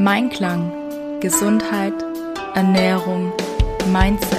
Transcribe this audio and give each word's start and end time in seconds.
Mein 0.00 0.30
Klang, 0.30 1.18
Gesundheit, 1.18 1.92
Ernährung, 2.54 3.32
Mindset. 3.90 4.38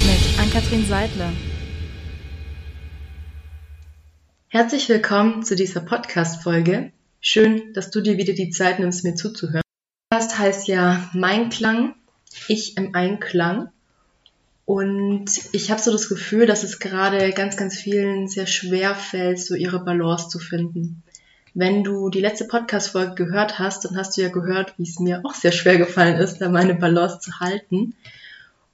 Mit 0.00 0.38
Ann-Kathrin 0.38 0.84
Seidler. 0.84 1.32
Herzlich 4.48 4.90
willkommen 4.90 5.42
zu 5.42 5.56
dieser 5.56 5.80
Podcast-Folge. 5.80 6.92
Schön, 7.22 7.72
dass 7.72 7.90
du 7.90 8.02
dir 8.02 8.18
wieder 8.18 8.34
die 8.34 8.50
Zeit 8.50 8.78
nimmst, 8.78 9.04
mir 9.04 9.14
zuzuhören. 9.14 9.62
Das 10.10 10.38
heißt 10.38 10.68
ja 10.68 11.08
Mein 11.14 11.48
Klang, 11.48 11.94
ich 12.48 12.76
im 12.76 12.94
Einklang. 12.94 13.70
Und 14.66 15.26
ich 15.52 15.70
habe 15.70 15.80
so 15.80 15.92
das 15.92 16.08
Gefühl, 16.08 16.46
dass 16.46 16.62
es 16.62 16.78
gerade 16.78 17.30
ganz, 17.32 17.56
ganz 17.56 17.78
vielen 17.78 18.28
sehr 18.28 18.46
schwer 18.46 18.94
fällt, 18.94 19.38
so 19.38 19.54
ihre 19.54 19.78
Balance 19.78 20.28
zu 20.28 20.38
finden. 20.38 21.02
Wenn 21.52 21.84
du 21.84 22.08
die 22.08 22.20
letzte 22.20 22.46
Podcast-Folge 22.46 23.14
gehört 23.14 23.58
hast, 23.58 23.84
dann 23.84 23.96
hast 23.96 24.16
du 24.16 24.22
ja 24.22 24.28
gehört, 24.28 24.74
wie 24.78 24.84
es 24.84 24.98
mir 24.98 25.20
auch 25.24 25.34
sehr 25.34 25.52
schwer 25.52 25.76
gefallen 25.76 26.16
ist, 26.16 26.38
da 26.38 26.48
meine 26.48 26.74
Balance 26.74 27.20
zu 27.20 27.38
halten. 27.40 27.94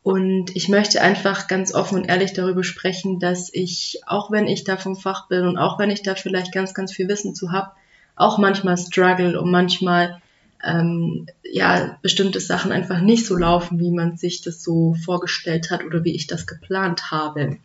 Und 0.02 0.56
ich 0.56 0.68
möchte 0.68 1.02
einfach 1.02 1.46
ganz 1.46 1.74
offen 1.74 1.98
und 1.98 2.08
ehrlich 2.08 2.32
darüber 2.32 2.64
sprechen, 2.64 3.18
dass 3.18 3.52
ich, 3.52 4.00
auch 4.06 4.30
wenn 4.30 4.46
ich 4.46 4.64
da 4.64 4.78
vom 4.78 4.96
Fach 4.96 5.28
bin 5.28 5.46
und 5.46 5.58
auch 5.58 5.78
wenn 5.78 5.90
ich 5.90 6.02
da 6.02 6.14
vielleicht 6.14 6.52
ganz, 6.52 6.72
ganz 6.72 6.92
viel 6.92 7.08
Wissen 7.08 7.34
zu 7.34 7.52
habe, 7.52 7.72
auch 8.16 8.38
manchmal 8.38 8.78
struggle 8.78 9.38
und 9.38 9.50
manchmal 9.50 10.22
ähm, 10.64 11.26
ja 11.42 11.98
bestimmte 12.02 12.40
Sachen 12.40 12.72
einfach 12.72 13.00
nicht 13.00 13.26
so 13.26 13.36
laufen, 13.36 13.78
wie 13.80 13.90
man 13.90 14.16
sich 14.16 14.42
das 14.42 14.62
so 14.62 14.94
vorgestellt 15.04 15.70
hat 15.70 15.84
oder 15.84 16.04
wie 16.04 16.14
ich 16.14 16.26
das 16.26 16.46
geplant 16.46 17.10
habe. 17.10 17.58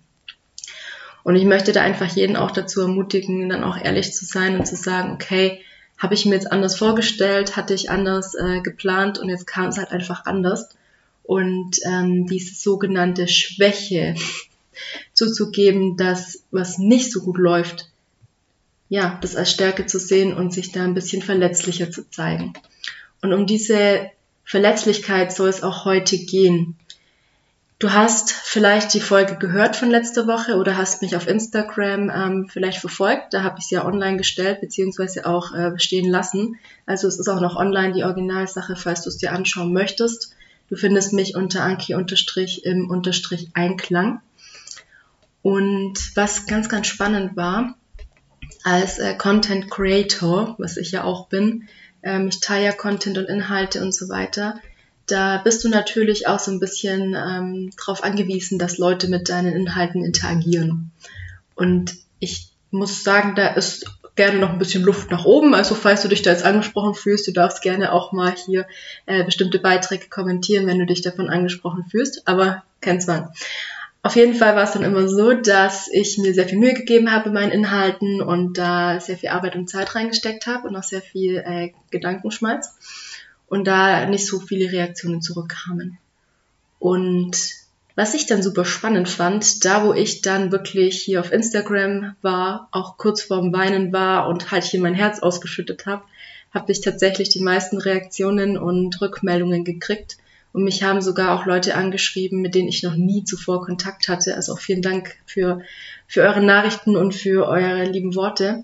Und 1.23 1.35
ich 1.35 1.45
möchte 1.45 1.71
da 1.71 1.81
einfach 1.81 2.15
jeden 2.15 2.35
auch 2.35 2.51
dazu 2.51 2.81
ermutigen, 2.81 3.49
dann 3.49 3.63
auch 3.63 3.77
ehrlich 3.77 4.13
zu 4.13 4.25
sein 4.25 4.57
und 4.57 4.67
zu 4.67 4.75
sagen, 4.75 5.13
okay, 5.13 5.59
habe 5.97 6.13
ich 6.13 6.25
mir 6.25 6.35
jetzt 6.35 6.51
anders 6.51 6.77
vorgestellt, 6.77 7.55
hatte 7.55 7.73
ich 7.73 7.89
anders 7.89 8.35
äh, 8.35 8.61
geplant 8.61 9.17
und 9.17 9.29
jetzt 9.29 9.47
kam 9.47 9.69
es 9.69 9.77
halt 9.77 9.91
einfach 9.91 10.25
anders. 10.25 10.69
Und 11.23 11.77
ähm, 11.85 12.27
diese 12.27 12.53
sogenannte 12.53 13.27
Schwäche 13.27 14.15
zuzugeben, 15.13 15.97
dass 15.97 16.43
was 16.51 16.77
nicht 16.77 17.11
so 17.11 17.21
gut 17.21 17.37
läuft, 17.37 17.89
ja, 18.89 19.17
das 19.21 19.35
als 19.35 19.49
Stärke 19.49 19.87
zu 19.87 19.99
sehen 19.99 20.33
und 20.33 20.53
sich 20.53 20.71
da 20.71 20.83
ein 20.83 20.93
bisschen 20.93 21.21
verletzlicher 21.21 21.89
zu 21.89 22.07
zeigen. 22.09 22.53
Und 23.25 23.33
um 23.33 23.47
diese 23.47 24.11
Verletzlichkeit 24.43 25.33
soll 25.33 25.49
es 25.49 25.63
auch 25.63 25.83
heute 25.83 26.15
gehen. 26.15 26.75
Du 27.79 27.91
hast 27.91 28.31
vielleicht 28.31 28.93
die 28.93 28.99
Folge 28.99 29.35
gehört 29.37 29.75
von 29.75 29.89
letzter 29.89 30.27
Woche 30.27 30.57
oder 30.57 30.77
hast 30.77 31.01
mich 31.01 31.15
auf 31.15 31.27
Instagram 31.27 32.11
ähm, 32.11 32.47
vielleicht 32.47 32.77
verfolgt. 32.77 33.33
Da 33.33 33.41
habe 33.41 33.57
ich 33.57 33.65
sie 33.65 33.75
ja 33.75 33.85
online 33.85 34.17
gestellt 34.17 34.61
beziehungsweise 34.61 35.25
auch 35.25 35.55
äh, 35.55 35.71
stehen 35.79 36.07
lassen. 36.07 36.59
Also 36.85 37.07
es 37.07 37.17
ist 37.17 37.27
auch 37.27 37.41
noch 37.41 37.55
online 37.55 37.93
die 37.93 38.03
Originalsache, 38.03 38.75
falls 38.75 39.01
du 39.01 39.09
es 39.09 39.17
dir 39.17 39.33
anschauen 39.33 39.73
möchtest. 39.73 40.35
Du 40.69 40.75
findest 40.75 41.11
mich 41.11 41.35
unter 41.35 41.63
Anki 41.63 41.95
unterstrich 41.95 42.63
im 42.63 42.91
unterstrich 42.91 43.49
Einklang. 43.55 44.21
Und 45.41 46.15
was 46.15 46.45
ganz, 46.45 46.69
ganz 46.69 46.85
spannend 46.85 47.35
war, 47.35 47.75
als 48.63 48.99
äh, 48.99 49.15
Content 49.15 49.71
Creator, 49.71 50.53
was 50.59 50.77
ich 50.77 50.91
ja 50.91 51.03
auch 51.03 51.27
bin, 51.27 51.67
ähm, 52.05 52.29
ich 52.29 52.39
teile 52.39 52.65
ja 52.65 52.71
Content 52.71 53.17
und 53.17 53.25
Inhalte 53.25 53.81
und 53.81 53.93
so 53.93 54.07
weiter, 54.07 54.61
da 55.07 55.37
bist 55.37 55.63
du 55.63 55.69
natürlich 55.69 56.27
auch 56.27 56.39
so 56.39 56.51
ein 56.51 56.59
bisschen 56.59 57.15
ähm, 57.15 57.71
darauf 57.77 58.03
angewiesen, 58.03 58.57
dass 58.57 58.77
Leute 58.77 59.07
mit 59.07 59.29
deinen 59.29 59.53
Inhalten 59.53 60.03
interagieren. 60.03 60.91
Und 61.55 61.95
ich 62.19 62.49
muss 62.71 63.03
sagen, 63.03 63.35
da 63.35 63.47
ist 63.49 63.85
gerne 64.15 64.39
noch 64.39 64.49
ein 64.49 64.57
bisschen 64.57 64.83
Luft 64.83 65.11
nach 65.11 65.25
oben. 65.25 65.53
Also 65.53 65.75
falls 65.75 66.01
du 66.01 66.07
dich 66.07 66.21
da 66.21 66.31
jetzt 66.31 66.45
angesprochen 66.45 66.95
fühlst, 66.95 67.27
du 67.27 67.31
darfst 67.31 67.61
gerne 67.61 67.91
auch 67.91 68.13
mal 68.13 68.33
hier 68.33 68.65
äh, 69.05 69.23
bestimmte 69.23 69.59
Beiträge 69.59 70.07
kommentieren, 70.09 70.67
wenn 70.67 70.79
du 70.79 70.85
dich 70.85 71.01
davon 71.01 71.29
angesprochen 71.29 71.85
fühlst, 71.89 72.27
aber 72.27 72.63
kein 72.81 73.01
Zwang. 73.01 73.31
Auf 74.05 74.15
jeden 74.15 74.35
Fall 74.35 74.55
war 74.55 74.61
es 74.61 74.73
dann 74.73 74.83
immer 74.83 75.07
so, 75.07 75.33
dass 75.33 75.87
ich 75.91 76.19
mir 76.19 76.31
sehr 76.35 76.47
viel 76.47 76.59
Mühe 76.59 76.75
gegeben 76.75 77.11
habe 77.11 77.29
in 77.29 77.33
meinen 77.33 77.51
Inhalten 77.51 78.21
und 78.21 78.55
da 78.55 78.99
sehr 78.99 79.17
viel 79.17 79.29
Arbeit 79.29 79.55
und 79.55 79.67
Zeit 79.67 79.95
reingesteckt 79.95 80.45
habe 80.45 80.67
und 80.67 80.75
auch 80.75 80.83
sehr 80.83 81.01
viel 81.01 81.37
äh, 81.37 81.71
Gedankenschmalz 81.89 82.75
und 83.47 83.65
da 83.65 84.05
nicht 84.05 84.27
so 84.27 84.39
viele 84.39 84.71
Reaktionen 84.71 85.23
zurückkamen. 85.23 85.97
Und 86.77 87.35
was 87.95 88.13
ich 88.13 88.27
dann 88.27 88.43
super 88.43 88.63
spannend 88.63 89.09
fand, 89.09 89.65
da 89.65 89.83
wo 89.83 89.91
ich 89.91 90.21
dann 90.21 90.51
wirklich 90.51 91.01
hier 91.01 91.19
auf 91.19 91.31
Instagram 91.31 92.15
war, 92.21 92.67
auch 92.71 92.97
kurz 92.97 93.23
vorm 93.23 93.51
Weinen 93.53 93.91
war 93.91 94.27
und 94.27 94.51
halt 94.51 94.65
hier 94.65 94.81
mein 94.81 94.93
Herz 94.93 95.17
ausgeschüttet 95.17 95.87
habe, 95.87 96.03
habe 96.53 96.71
ich 96.71 96.81
tatsächlich 96.81 97.29
die 97.29 97.41
meisten 97.41 97.79
Reaktionen 97.79 98.55
und 98.55 99.01
Rückmeldungen 99.01 99.63
gekriegt 99.63 100.17
und 100.55 100.63
mich 100.63 100.83
haben 100.83 101.01
sogar 101.01 101.37
auch 101.37 101.45
Leute 101.45 101.75
angeschrieben, 101.75 102.41
mit 102.41 102.55
denen 102.55 102.69
ich 102.69 102.81
noch 102.81 102.95
nie 102.95 103.25
zuvor 103.25 103.65
Kontakt 103.65 104.07
hatte. 104.07 104.35
Also 104.35 104.53
auch 104.53 104.59
vielen 104.59 104.81
Dank 104.81 105.17
für, 105.25 105.59
für 106.07 106.21
eure 106.21 106.41
Nachrichten 106.41 106.95
und 106.95 107.13
für 107.13 107.45
eure 107.45 107.83
lieben 107.83 108.15
Worte. 108.15 108.63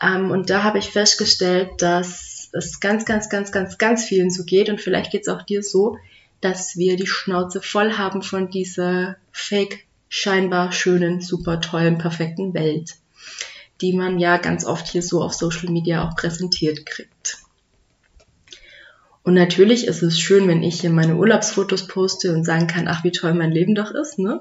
Ähm, 0.00 0.30
und 0.30 0.48
da 0.48 0.62
habe 0.62 0.78
ich 0.78 0.90
festgestellt, 0.90 1.70
dass 1.78 2.50
es 2.52 2.78
ganz, 2.78 3.04
ganz, 3.04 3.28
ganz, 3.28 3.50
ganz, 3.50 3.78
ganz 3.78 4.04
vielen 4.04 4.30
so 4.30 4.44
geht. 4.44 4.68
Und 4.68 4.80
vielleicht 4.80 5.10
geht 5.10 5.22
es 5.22 5.28
auch 5.28 5.42
dir 5.42 5.64
so, 5.64 5.98
dass 6.40 6.76
wir 6.76 6.94
die 6.94 7.08
Schnauze 7.08 7.62
voll 7.62 7.94
haben 7.94 8.22
von 8.22 8.48
dieser 8.48 9.16
fake, 9.32 9.86
scheinbar 10.08 10.70
schönen, 10.70 11.20
super 11.20 11.60
tollen, 11.60 11.98
perfekten 11.98 12.54
Welt, 12.54 12.94
die 13.80 13.92
man 13.92 14.20
ja 14.20 14.36
ganz 14.36 14.64
oft 14.64 14.86
hier 14.86 15.02
so 15.02 15.20
auf 15.20 15.34
Social 15.34 15.72
Media 15.72 16.08
auch 16.08 16.14
präsentiert 16.14 16.86
kriegt. 16.86 17.38
Und 19.28 19.34
natürlich 19.34 19.86
ist 19.86 20.02
es 20.02 20.18
schön, 20.18 20.48
wenn 20.48 20.62
ich 20.62 20.80
hier 20.80 20.88
meine 20.88 21.16
Urlaubsfotos 21.16 21.86
poste 21.86 22.32
und 22.32 22.44
sagen 22.44 22.66
kann, 22.66 22.88
ach, 22.88 23.04
wie 23.04 23.12
toll 23.12 23.34
mein 23.34 23.52
Leben 23.52 23.74
doch 23.74 23.90
ist, 23.90 24.18
ne? 24.18 24.40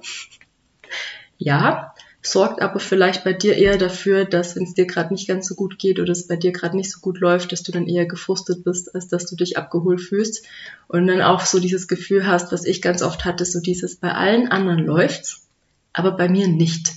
Ja, 1.37 1.93
sorgt 2.21 2.61
aber 2.61 2.79
vielleicht 2.79 3.25
bei 3.25 3.33
dir 3.33 3.57
eher 3.57 3.77
dafür, 3.77 4.23
dass 4.23 4.55
wenn 4.55 4.63
es 4.63 4.75
dir 4.75 4.85
gerade 4.85 5.13
nicht 5.13 5.27
ganz 5.27 5.45
so 5.45 5.55
gut 5.55 5.77
geht 5.77 5.99
oder 5.99 6.13
es 6.13 6.25
bei 6.25 6.37
dir 6.37 6.53
gerade 6.53 6.77
nicht 6.77 6.89
so 6.89 7.01
gut 7.01 7.19
läuft, 7.19 7.51
dass 7.51 7.63
du 7.63 7.73
dann 7.73 7.85
eher 7.85 8.05
gefrustet 8.05 8.63
bist, 8.63 8.95
als 8.95 9.09
dass 9.09 9.25
du 9.25 9.35
dich 9.35 9.57
abgeholt 9.57 9.99
fühlst 9.99 10.45
und 10.87 11.05
dann 11.05 11.21
auch 11.21 11.41
so 11.41 11.59
dieses 11.59 11.89
Gefühl 11.89 12.25
hast, 12.25 12.53
was 12.53 12.63
ich 12.63 12.81
ganz 12.81 13.01
oft 13.01 13.25
hatte, 13.25 13.43
so 13.43 13.59
dieses 13.59 13.97
bei 13.97 14.13
allen 14.13 14.47
anderen 14.47 14.85
läuft's, 14.85 15.49
aber 15.91 16.11
bei 16.13 16.29
mir 16.29 16.47
nicht. 16.47 16.93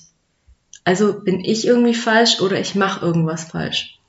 Also 0.84 1.24
bin 1.24 1.44
ich 1.44 1.66
irgendwie 1.66 1.94
falsch 1.94 2.40
oder 2.40 2.60
ich 2.60 2.76
mache 2.76 3.04
irgendwas 3.04 3.42
falsch. 3.46 3.99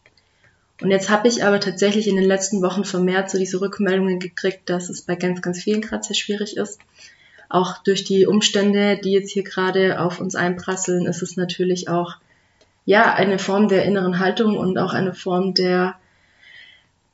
Und 0.82 0.90
jetzt 0.90 1.10
habe 1.10 1.28
ich 1.28 1.44
aber 1.44 1.60
tatsächlich 1.60 2.08
in 2.08 2.16
den 2.16 2.26
letzten 2.26 2.62
Wochen 2.64 2.84
vermehrt 2.84 3.30
so 3.30 3.38
diese 3.38 3.62
Rückmeldungen 3.62 4.20
gekriegt, 4.20 4.68
dass 4.70 4.90
es 4.90 5.04
bei 5.04 5.16
ganz, 5.16 5.42
ganz 5.42 5.62
vielen 5.62 5.82
gerade 5.82 6.04
sehr 6.04 6.16
schwierig 6.16 6.58
ist. 6.58 6.80
Auch 7.50 7.84
durch 7.84 8.04
die 8.04 8.26
Umstände, 8.26 8.98
die 8.98 9.12
jetzt 9.12 9.32
hier 9.32 9.44
gerade 9.44 10.00
auf 10.00 10.20
uns 10.20 10.36
einprasseln, 10.36 11.06
ist 11.06 11.22
es 11.22 11.38
natürlich 11.38 11.88
auch 11.88 12.16
ja 12.86 13.14
eine 13.14 13.38
Form 13.38 13.68
der 13.68 13.86
inneren 13.86 14.20
Haltung 14.20 14.58
und 14.58 14.78
auch 14.80 14.94
eine 14.94 15.14
Form 15.14 15.54
der 15.54 15.96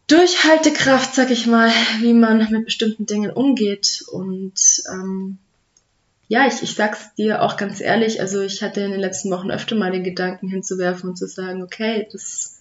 Durchhaltekraft, 0.08 1.14
sag 1.14 1.32
ich 1.32 1.48
mal, 1.48 1.70
wie 2.00 2.14
man 2.14 2.48
mit 2.50 2.66
bestimmten 2.66 3.06
Dingen 3.06 3.32
umgeht. 3.32 4.06
Und 4.10 4.84
ähm, 4.90 5.40
ja, 6.30 6.48
ich, 6.48 6.64
ich 6.64 6.76
sag's 6.76 7.14
dir 7.16 7.42
auch 7.42 7.58
ganz 7.58 7.82
ehrlich, 7.82 8.22
also 8.22 8.42
ich 8.42 8.64
hatte 8.64 8.80
in 8.80 8.92
den 8.92 9.02
letzten 9.02 9.30
Wochen 9.32 9.52
öfter 9.52 9.76
mal 9.76 9.92
den 9.92 10.06
Gedanken 10.06 10.48
hinzuwerfen 10.48 11.10
und 11.10 11.18
zu 11.18 11.28
sagen, 11.28 11.62
okay, 11.62 12.08
das 12.14 12.57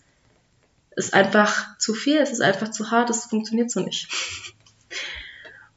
ist 0.96 1.14
einfach 1.14 1.78
zu 1.78 1.94
viel, 1.94 2.18
es 2.18 2.32
ist 2.32 2.40
einfach 2.40 2.70
zu 2.70 2.90
hart, 2.90 3.10
es 3.10 3.26
funktioniert 3.26 3.70
so 3.70 3.80
nicht. 3.80 4.08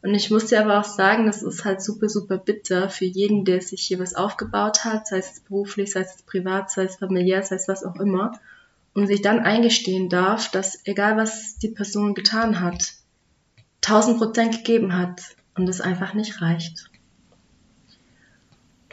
Und 0.02 0.16
ich 0.16 0.32
muss 0.32 0.46
dir 0.46 0.62
aber 0.62 0.80
auch 0.80 0.86
sagen, 0.86 1.26
das 1.26 1.44
ist 1.44 1.66
halt 1.66 1.82
super, 1.82 2.08
super 2.08 2.38
bitter 2.38 2.90
für 2.90 3.06
jeden, 3.06 3.44
der 3.44 3.62
sich 3.62 3.82
hier 3.82 4.00
was 4.00 4.16
aufgebaut 4.16 4.86
hat, 4.86 5.08
sei 5.08 5.18
es 5.18 5.42
beruflich, 5.42 5.92
sei 5.92 6.02
es 6.02 6.22
privat, 6.24 6.72
sei 6.72 6.84
es 6.84 6.96
familiär, 6.96 7.44
sei 7.44 7.56
es 7.56 7.68
was 7.68 7.84
auch 7.84 7.98
immer, 7.98 8.40
und 8.94 9.08
sich 9.08 9.22
dann 9.22 9.40
eingestehen 9.40 10.08
darf, 10.08 10.50
dass 10.52 10.80
egal 10.86 11.18
was 11.18 11.58
die 11.58 11.70
Person 11.70 12.14
getan 12.14 12.62
hat, 12.62 12.94
1000 13.84 14.18
Prozent 14.18 14.58
gegeben 14.58 14.96
hat 14.98 15.22
und 15.56 15.68
es 15.68 15.82
einfach 15.82 16.14
nicht 16.14 16.42
reicht. 16.42 16.90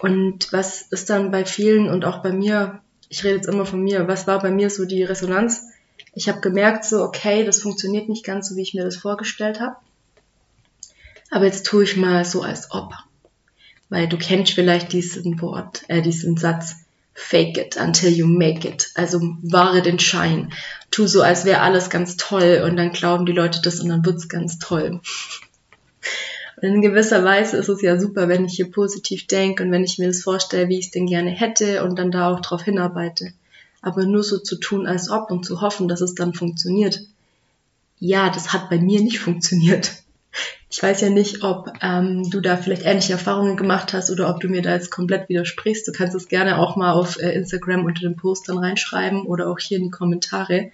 Und 0.01 0.53
was 0.53 0.83
ist 0.83 1.09
dann 1.09 1.31
bei 1.31 1.45
vielen 1.45 1.89
und 1.89 2.05
auch 2.05 2.23
bei 2.23 2.33
mir, 2.33 2.81
ich 3.09 3.23
rede 3.25 3.37
jetzt 3.37 3.49
immer 3.49 3.65
von 3.65 3.83
mir, 3.83 4.09
was 4.09 4.27
war 4.27 4.41
bei 4.41 4.51
mir 4.51 4.71
so 4.71 4.85
die 4.85 5.05
Resonanz? 5.05 5.69
Ich 6.17 6.31
habe 6.31 6.41
gemerkt, 6.41 6.87
so, 6.87 7.03
okay, 7.03 7.45
das 7.45 7.61
funktioniert 7.61 8.09
nicht 8.09 8.25
ganz 8.25 8.49
so, 8.49 8.57
wie 8.57 8.63
ich 8.63 8.73
mir 8.73 8.85
das 8.85 8.97
vorgestellt 8.97 9.61
habe. 9.61 9.77
Aber 11.31 11.45
jetzt 11.45 11.67
tue 11.67 11.85
ich 11.85 11.99
mal 11.99 12.25
so, 12.25 12.41
als 12.43 12.71
ob. 12.71 12.95
Weil 13.91 14.09
du 14.09 14.17
kennst 14.17 14.55
vielleicht 14.55 14.95
diesen 14.95 15.39
Wort, 15.43 15.83
äh, 15.89 16.01
diesen 16.01 16.39
Satz, 16.39 16.77
fake 17.13 17.59
it 17.59 17.77
until 17.77 18.11
you 18.11 18.27
make 18.27 18.67
it. 18.67 18.93
Also 18.95 19.21
wahre 19.43 19.83
den 19.83 19.99
Schein. 19.99 20.55
Tu 20.91 21.07
so, 21.07 21.21
als 21.21 21.45
wäre 21.45 21.61
alles 21.61 21.91
ganz 21.91 22.17
toll 22.17 22.63
und 22.65 22.77
dann 22.77 22.93
glauben 22.93 23.27
die 23.27 23.33
Leute 23.33 23.61
das 23.61 23.81
und 23.81 23.91
dann 23.91 24.07
wird's 24.07 24.31
ganz 24.31 24.59
toll. 24.59 25.03
Und 26.57 26.63
in 26.63 26.81
gewisser 26.81 27.25
Weise 27.25 27.59
ist 27.59 27.69
es 27.69 27.83
ja 27.83 28.01
super, 28.01 28.27
wenn 28.29 28.47
ich 28.47 28.55
hier 28.55 28.71
positiv 28.71 29.27
denke 29.27 29.63
und 29.65 29.71
wenn 29.71 29.85
ich 29.85 29.99
mir 29.99 30.07
das 30.07 30.23
vorstelle, 30.23 30.71
wie 30.71 30.79
ich 30.79 30.87
es 30.87 30.91
denn 30.93 31.05
gerne 31.05 31.31
hätte 31.31 31.85
und 31.85 31.99
dann 31.99 32.11
da 32.11 32.33
auch 32.33 32.41
drauf 32.41 32.63
hinarbeite. 32.63 33.35
Aber 33.87 34.05
nur 34.05 34.25
so 34.25 34.39
zu 34.39 34.57
tun, 34.57 34.89
als 34.89 35.09
ob 35.11 35.31
und 35.31 35.47
zu 35.47 35.61
hoffen, 35.61 35.87
dass 35.87 36.01
es 36.01 36.17
dann 36.17 36.35
funktioniert. 36.35 37.03
Ja, 38.01 38.31
das 38.31 38.53
hat 38.53 38.69
bei 38.69 38.81
mir 38.81 39.01
nicht 39.01 39.21
funktioniert. 39.21 39.93
Ich 40.69 40.83
weiß 40.83 41.03
ja 41.03 41.09
nicht, 41.09 41.45
ob 41.45 41.73
ähm, 41.81 42.29
du 42.29 42.41
da 42.41 42.57
vielleicht 42.57 42.85
ähnliche 42.85 43.13
Erfahrungen 43.13 43.57
gemacht 43.57 43.93
hast 43.93 44.11
oder 44.11 44.29
ob 44.29 44.41
du 44.41 44.49
mir 44.49 44.61
da 44.61 44.75
jetzt 44.75 44.91
komplett 44.91 45.29
widersprichst. 45.29 45.87
Du 45.87 45.93
kannst 45.93 46.17
es 46.17 46.27
gerne 46.27 46.59
auch 46.59 46.75
mal 46.75 46.95
auf 46.95 47.17
äh, 47.21 47.31
Instagram 47.31 47.85
unter 47.85 48.01
den 48.01 48.17
Post 48.17 48.49
dann 48.49 48.59
reinschreiben 48.59 49.23
oder 49.23 49.49
auch 49.49 49.61
hier 49.61 49.79
in 49.79 49.85
die 49.85 49.91
Kommentare 49.91 50.73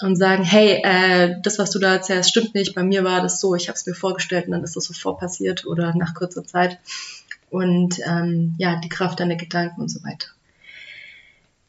und 0.00 0.16
sagen, 0.16 0.42
hey, 0.42 0.80
äh, 0.82 1.36
das, 1.42 1.58
was 1.58 1.70
du 1.72 1.78
da 1.78 1.92
erzählst, 1.92 2.30
stimmt 2.30 2.54
nicht. 2.54 2.74
Bei 2.74 2.82
mir 2.82 3.04
war 3.04 3.20
das 3.20 3.38
so, 3.38 3.54
ich 3.54 3.68
habe 3.68 3.76
es 3.76 3.84
mir 3.84 3.94
vorgestellt 3.94 4.46
und 4.46 4.52
dann 4.52 4.64
ist 4.64 4.76
das 4.76 4.84
sofort 4.86 5.20
passiert 5.20 5.66
oder 5.66 5.94
nach 5.94 6.14
kurzer 6.14 6.46
Zeit. 6.46 6.78
Und 7.50 7.98
ähm, 8.06 8.54
ja, 8.56 8.80
die 8.80 8.88
Kraft 8.88 9.20
deiner 9.20 9.36
Gedanken 9.36 9.82
und 9.82 9.90
so 9.90 10.02
weiter. 10.02 10.28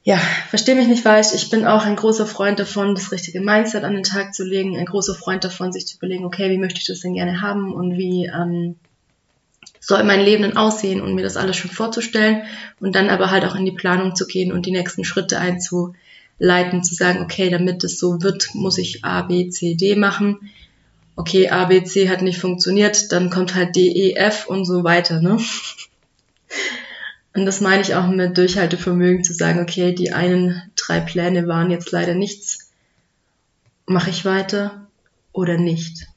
Ja, 0.04 0.18
verstehe 0.50 0.76
mich 0.76 0.88
nicht 0.88 1.04
falsch. 1.04 1.28
Ich 1.36 1.52
bin 1.52 1.66
auch 1.66 1.86
ein 1.86 1.96
großer 1.96 2.26
Freund 2.26 2.60
davon, 2.60 2.96
das 2.96 3.12
richtige 3.12 3.40
Mindset 3.40 3.84
an 3.84 3.94
den 3.94 4.04
Tag 4.04 4.34
zu 4.34 4.44
legen. 4.44 4.76
Ein 4.76 4.86
großer 4.88 5.14
Freund 5.14 5.44
davon, 5.44 5.72
sich 5.72 5.86
zu 5.86 5.98
überlegen, 5.98 6.26
okay, 6.26 6.50
wie 6.50 6.58
möchte 6.58 6.80
ich 6.80 6.88
das 6.88 7.02
denn 7.02 7.14
gerne 7.14 7.42
haben 7.42 7.72
und 7.72 7.98
wie 7.98 8.26
ähm, 8.26 8.76
soll 9.80 10.04
mein 10.04 10.22
Leben 10.22 10.42
denn 10.42 10.58
aussehen 10.58 11.02
und 11.02 11.14
mir 11.14 11.22
das 11.22 11.38
alles 11.38 11.58
schon 11.58 11.70
vorzustellen 11.70 12.44
und 12.80 12.96
dann 12.96 13.10
aber 13.10 13.30
halt 13.30 13.46
auch 13.46 13.56
in 13.56 13.66
die 13.66 13.72
Planung 13.72 14.16
zu 14.16 14.26
gehen 14.26 14.52
und 14.52 14.66
die 14.66 14.72
nächsten 14.72 15.04
Schritte 15.04 15.38
einzuleiten, 15.38 16.84
zu 16.84 16.96
sagen, 16.96 17.22
okay, 17.22 17.52
damit 17.52 17.84
es 17.84 18.00
so 18.00 18.24
wird, 18.24 18.56
muss 18.56 18.80
ich 18.80 19.06
A, 19.06 19.22
B, 19.22 19.50
C, 19.50 19.76
D 19.76 19.96
machen. 19.96 20.50
Okay, 21.16 21.50
A, 21.50 21.66
B, 21.66 21.84
C 21.84 22.10
hat 22.10 22.24
nicht 22.24 22.40
funktioniert, 22.40 23.12
dann 23.12 23.30
kommt 23.30 23.54
halt 23.54 23.76
D, 23.76 23.88
E, 23.88 24.14
F 24.14 24.48
und 24.48 24.66
so 24.66 24.84
weiter, 24.84 25.22
ne? 25.22 25.38
Und 27.34 27.46
das 27.46 27.62
meine 27.62 27.82
ich 27.82 27.96
auch 27.96 28.08
mit 28.08 28.38
Durchhaltevermögen 28.38 29.24
zu 29.24 29.34
sagen, 29.34 29.62
okay, 29.62 29.94
die 29.94 30.12
einen 30.12 30.62
drei 30.76 31.00
Pläne 31.00 31.48
waren 31.48 31.72
jetzt 31.72 31.92
leider 31.92 32.14
nichts. 32.14 32.72
Mache 33.86 34.10
ich 34.10 34.26
weiter 34.26 34.88
oder 35.32 35.58
nicht? 35.58 36.08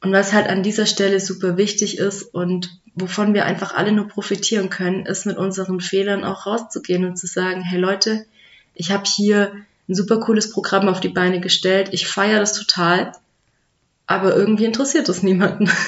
Und 0.00 0.12
was 0.12 0.32
halt 0.32 0.48
an 0.48 0.62
dieser 0.62 0.86
Stelle 0.86 1.20
super 1.20 1.58
wichtig 1.58 1.98
ist 1.98 2.22
und 2.22 2.80
wovon 2.94 3.34
wir 3.34 3.44
einfach 3.44 3.74
alle 3.74 3.92
nur 3.92 4.08
profitieren 4.08 4.70
können, 4.70 5.04
ist 5.04 5.26
mit 5.26 5.36
unseren 5.36 5.80
Fehlern 5.80 6.24
auch 6.24 6.46
rauszugehen 6.46 7.04
und 7.04 7.18
zu 7.18 7.26
sagen, 7.26 7.60
hey 7.62 7.78
Leute, 7.78 8.24
ich 8.74 8.90
habe 8.90 9.04
hier 9.04 9.52
ein 9.88 9.94
super 9.94 10.18
cooles 10.20 10.50
Programm 10.50 10.88
auf 10.88 11.00
die 11.00 11.10
Beine 11.10 11.40
gestellt, 11.40 11.90
ich 11.92 12.08
feiere 12.08 12.40
das 12.40 12.54
total, 12.54 13.12
aber 14.06 14.34
irgendwie 14.34 14.64
interessiert 14.64 15.08
das 15.08 15.22
niemanden. 15.22 15.70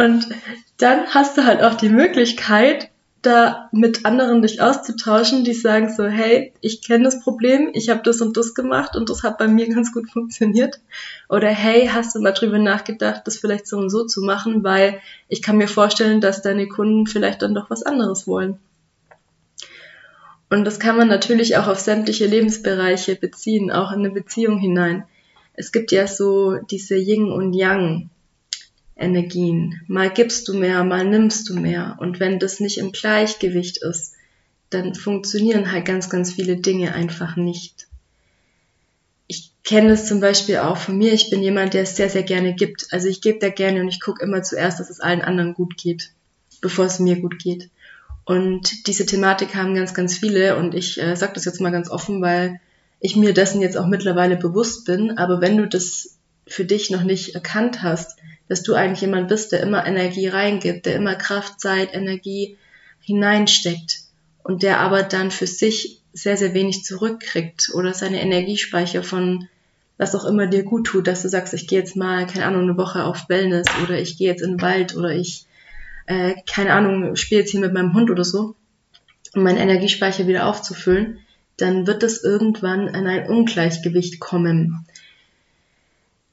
Und 0.00 0.28
dann 0.78 1.08
hast 1.08 1.36
du 1.36 1.44
halt 1.44 1.62
auch 1.62 1.74
die 1.74 1.90
Möglichkeit, 1.90 2.88
da 3.20 3.68
mit 3.70 4.06
anderen 4.06 4.40
dich 4.40 4.62
auszutauschen, 4.62 5.44
die 5.44 5.52
sagen 5.52 5.94
so, 5.94 6.06
hey, 6.06 6.54
ich 6.62 6.80
kenne 6.80 7.04
das 7.04 7.20
Problem, 7.20 7.68
ich 7.74 7.90
habe 7.90 8.00
das 8.02 8.22
und 8.22 8.34
das 8.38 8.54
gemacht 8.54 8.96
und 8.96 9.10
das 9.10 9.22
hat 9.22 9.36
bei 9.36 9.46
mir 9.46 9.68
ganz 9.68 9.92
gut 9.92 10.10
funktioniert. 10.10 10.80
Oder 11.28 11.50
hey, 11.50 11.86
hast 11.92 12.14
du 12.14 12.20
mal 12.20 12.32
drüber 12.32 12.58
nachgedacht, 12.58 13.26
das 13.26 13.36
vielleicht 13.36 13.66
so 13.66 13.76
und 13.76 13.90
so 13.90 14.06
zu 14.06 14.22
machen, 14.22 14.64
weil 14.64 15.02
ich 15.28 15.42
kann 15.42 15.58
mir 15.58 15.68
vorstellen, 15.68 16.22
dass 16.22 16.40
deine 16.40 16.66
Kunden 16.66 17.06
vielleicht 17.06 17.42
dann 17.42 17.54
doch 17.54 17.68
was 17.68 17.82
anderes 17.82 18.26
wollen. 18.26 18.58
Und 20.48 20.64
das 20.64 20.80
kann 20.80 20.96
man 20.96 21.08
natürlich 21.08 21.58
auch 21.58 21.66
auf 21.68 21.78
sämtliche 21.78 22.24
Lebensbereiche 22.24 23.16
beziehen, 23.16 23.70
auch 23.70 23.92
in 23.92 23.98
eine 23.98 24.12
Beziehung 24.12 24.58
hinein. 24.58 25.04
Es 25.52 25.72
gibt 25.72 25.92
ja 25.92 26.06
so 26.06 26.56
diese 26.56 26.96
Yin 26.96 27.30
und 27.30 27.52
Yang 27.52 28.08
Energien. 29.00 29.80
Mal 29.86 30.10
gibst 30.10 30.46
du 30.48 30.54
mehr, 30.54 30.84
mal 30.84 31.04
nimmst 31.04 31.48
du 31.48 31.54
mehr. 31.54 31.96
Und 31.98 32.20
wenn 32.20 32.38
das 32.38 32.60
nicht 32.60 32.78
im 32.78 32.92
Gleichgewicht 32.92 33.78
ist, 33.78 34.14
dann 34.68 34.94
funktionieren 34.94 35.72
halt 35.72 35.84
ganz, 35.84 36.10
ganz 36.10 36.32
viele 36.32 36.56
Dinge 36.56 36.94
einfach 36.94 37.36
nicht. 37.36 37.88
Ich 39.26 39.52
kenne 39.64 39.92
es 39.92 40.06
zum 40.06 40.20
Beispiel 40.20 40.58
auch 40.58 40.76
von 40.76 40.96
mir. 40.96 41.12
Ich 41.12 41.30
bin 41.30 41.42
jemand, 41.42 41.74
der 41.74 41.82
es 41.82 41.96
sehr, 41.96 42.10
sehr 42.10 42.22
gerne 42.22 42.54
gibt. 42.54 42.88
Also 42.90 43.08
ich 43.08 43.20
gebe 43.20 43.38
da 43.38 43.48
gerne 43.48 43.80
und 43.80 43.88
ich 43.88 44.00
gucke 44.00 44.24
immer 44.24 44.42
zuerst, 44.42 44.78
dass 44.78 44.90
es 44.90 45.00
allen 45.00 45.22
anderen 45.22 45.54
gut 45.54 45.76
geht, 45.76 46.12
bevor 46.60 46.84
es 46.84 47.00
mir 47.00 47.20
gut 47.20 47.38
geht. 47.42 47.70
Und 48.24 48.86
diese 48.86 49.06
Thematik 49.06 49.56
haben 49.56 49.74
ganz, 49.74 49.94
ganz 49.94 50.16
viele. 50.16 50.56
Und 50.56 50.74
ich 50.74 51.00
äh, 51.02 51.16
sage 51.16 51.32
das 51.34 51.46
jetzt 51.46 51.60
mal 51.60 51.72
ganz 51.72 51.90
offen, 51.90 52.22
weil 52.22 52.60
ich 53.00 53.16
mir 53.16 53.32
dessen 53.32 53.60
jetzt 53.60 53.76
auch 53.76 53.86
mittlerweile 53.86 54.36
bewusst 54.36 54.84
bin. 54.84 55.18
Aber 55.18 55.40
wenn 55.40 55.56
du 55.56 55.66
das 55.66 56.18
für 56.46 56.64
dich 56.64 56.90
noch 56.90 57.02
nicht 57.02 57.34
erkannt 57.34 57.82
hast, 57.82 58.18
dass 58.50 58.64
du 58.64 58.74
eigentlich 58.74 59.02
jemand 59.02 59.28
bist, 59.28 59.52
der 59.52 59.60
immer 59.60 59.86
Energie 59.86 60.26
reingibt, 60.26 60.84
der 60.84 60.96
immer 60.96 61.14
Kraft, 61.14 61.60
Zeit, 61.60 61.94
Energie 61.94 62.58
hineinsteckt 63.00 64.00
und 64.42 64.64
der 64.64 64.80
aber 64.80 65.04
dann 65.04 65.30
für 65.30 65.46
sich 65.46 66.00
sehr, 66.12 66.36
sehr 66.36 66.52
wenig 66.52 66.82
zurückkriegt 66.82 67.70
oder 67.74 67.94
seine 67.94 68.20
Energiespeicher 68.20 69.04
von 69.04 69.48
was 69.98 70.16
auch 70.16 70.24
immer 70.24 70.48
dir 70.48 70.64
gut 70.64 70.88
tut, 70.88 71.06
dass 71.06 71.22
du 71.22 71.28
sagst, 71.28 71.54
ich 71.54 71.68
gehe 71.68 71.78
jetzt 71.78 71.94
mal, 71.94 72.26
keine 72.26 72.46
Ahnung, 72.46 72.62
eine 72.62 72.76
Woche 72.76 73.04
auf 73.04 73.28
Wellness 73.28 73.66
oder 73.84 74.00
ich 74.00 74.18
gehe 74.18 74.28
jetzt 74.28 74.42
in 74.42 74.56
den 74.56 74.62
Wald 74.62 74.96
oder 74.96 75.14
ich, 75.14 75.46
äh, 76.06 76.34
keine 76.52 76.72
Ahnung, 76.72 77.14
spiele 77.14 77.42
jetzt 77.42 77.52
hier 77.52 77.60
mit 77.60 77.72
meinem 77.72 77.94
Hund 77.94 78.10
oder 78.10 78.24
so, 78.24 78.56
um 79.32 79.44
meinen 79.44 79.58
Energiespeicher 79.58 80.26
wieder 80.26 80.46
aufzufüllen, 80.46 81.20
dann 81.56 81.86
wird 81.86 82.02
es 82.02 82.24
irgendwann 82.24 82.88
in 82.88 83.06
ein 83.06 83.28
Ungleichgewicht 83.28 84.18
kommen. 84.18 84.86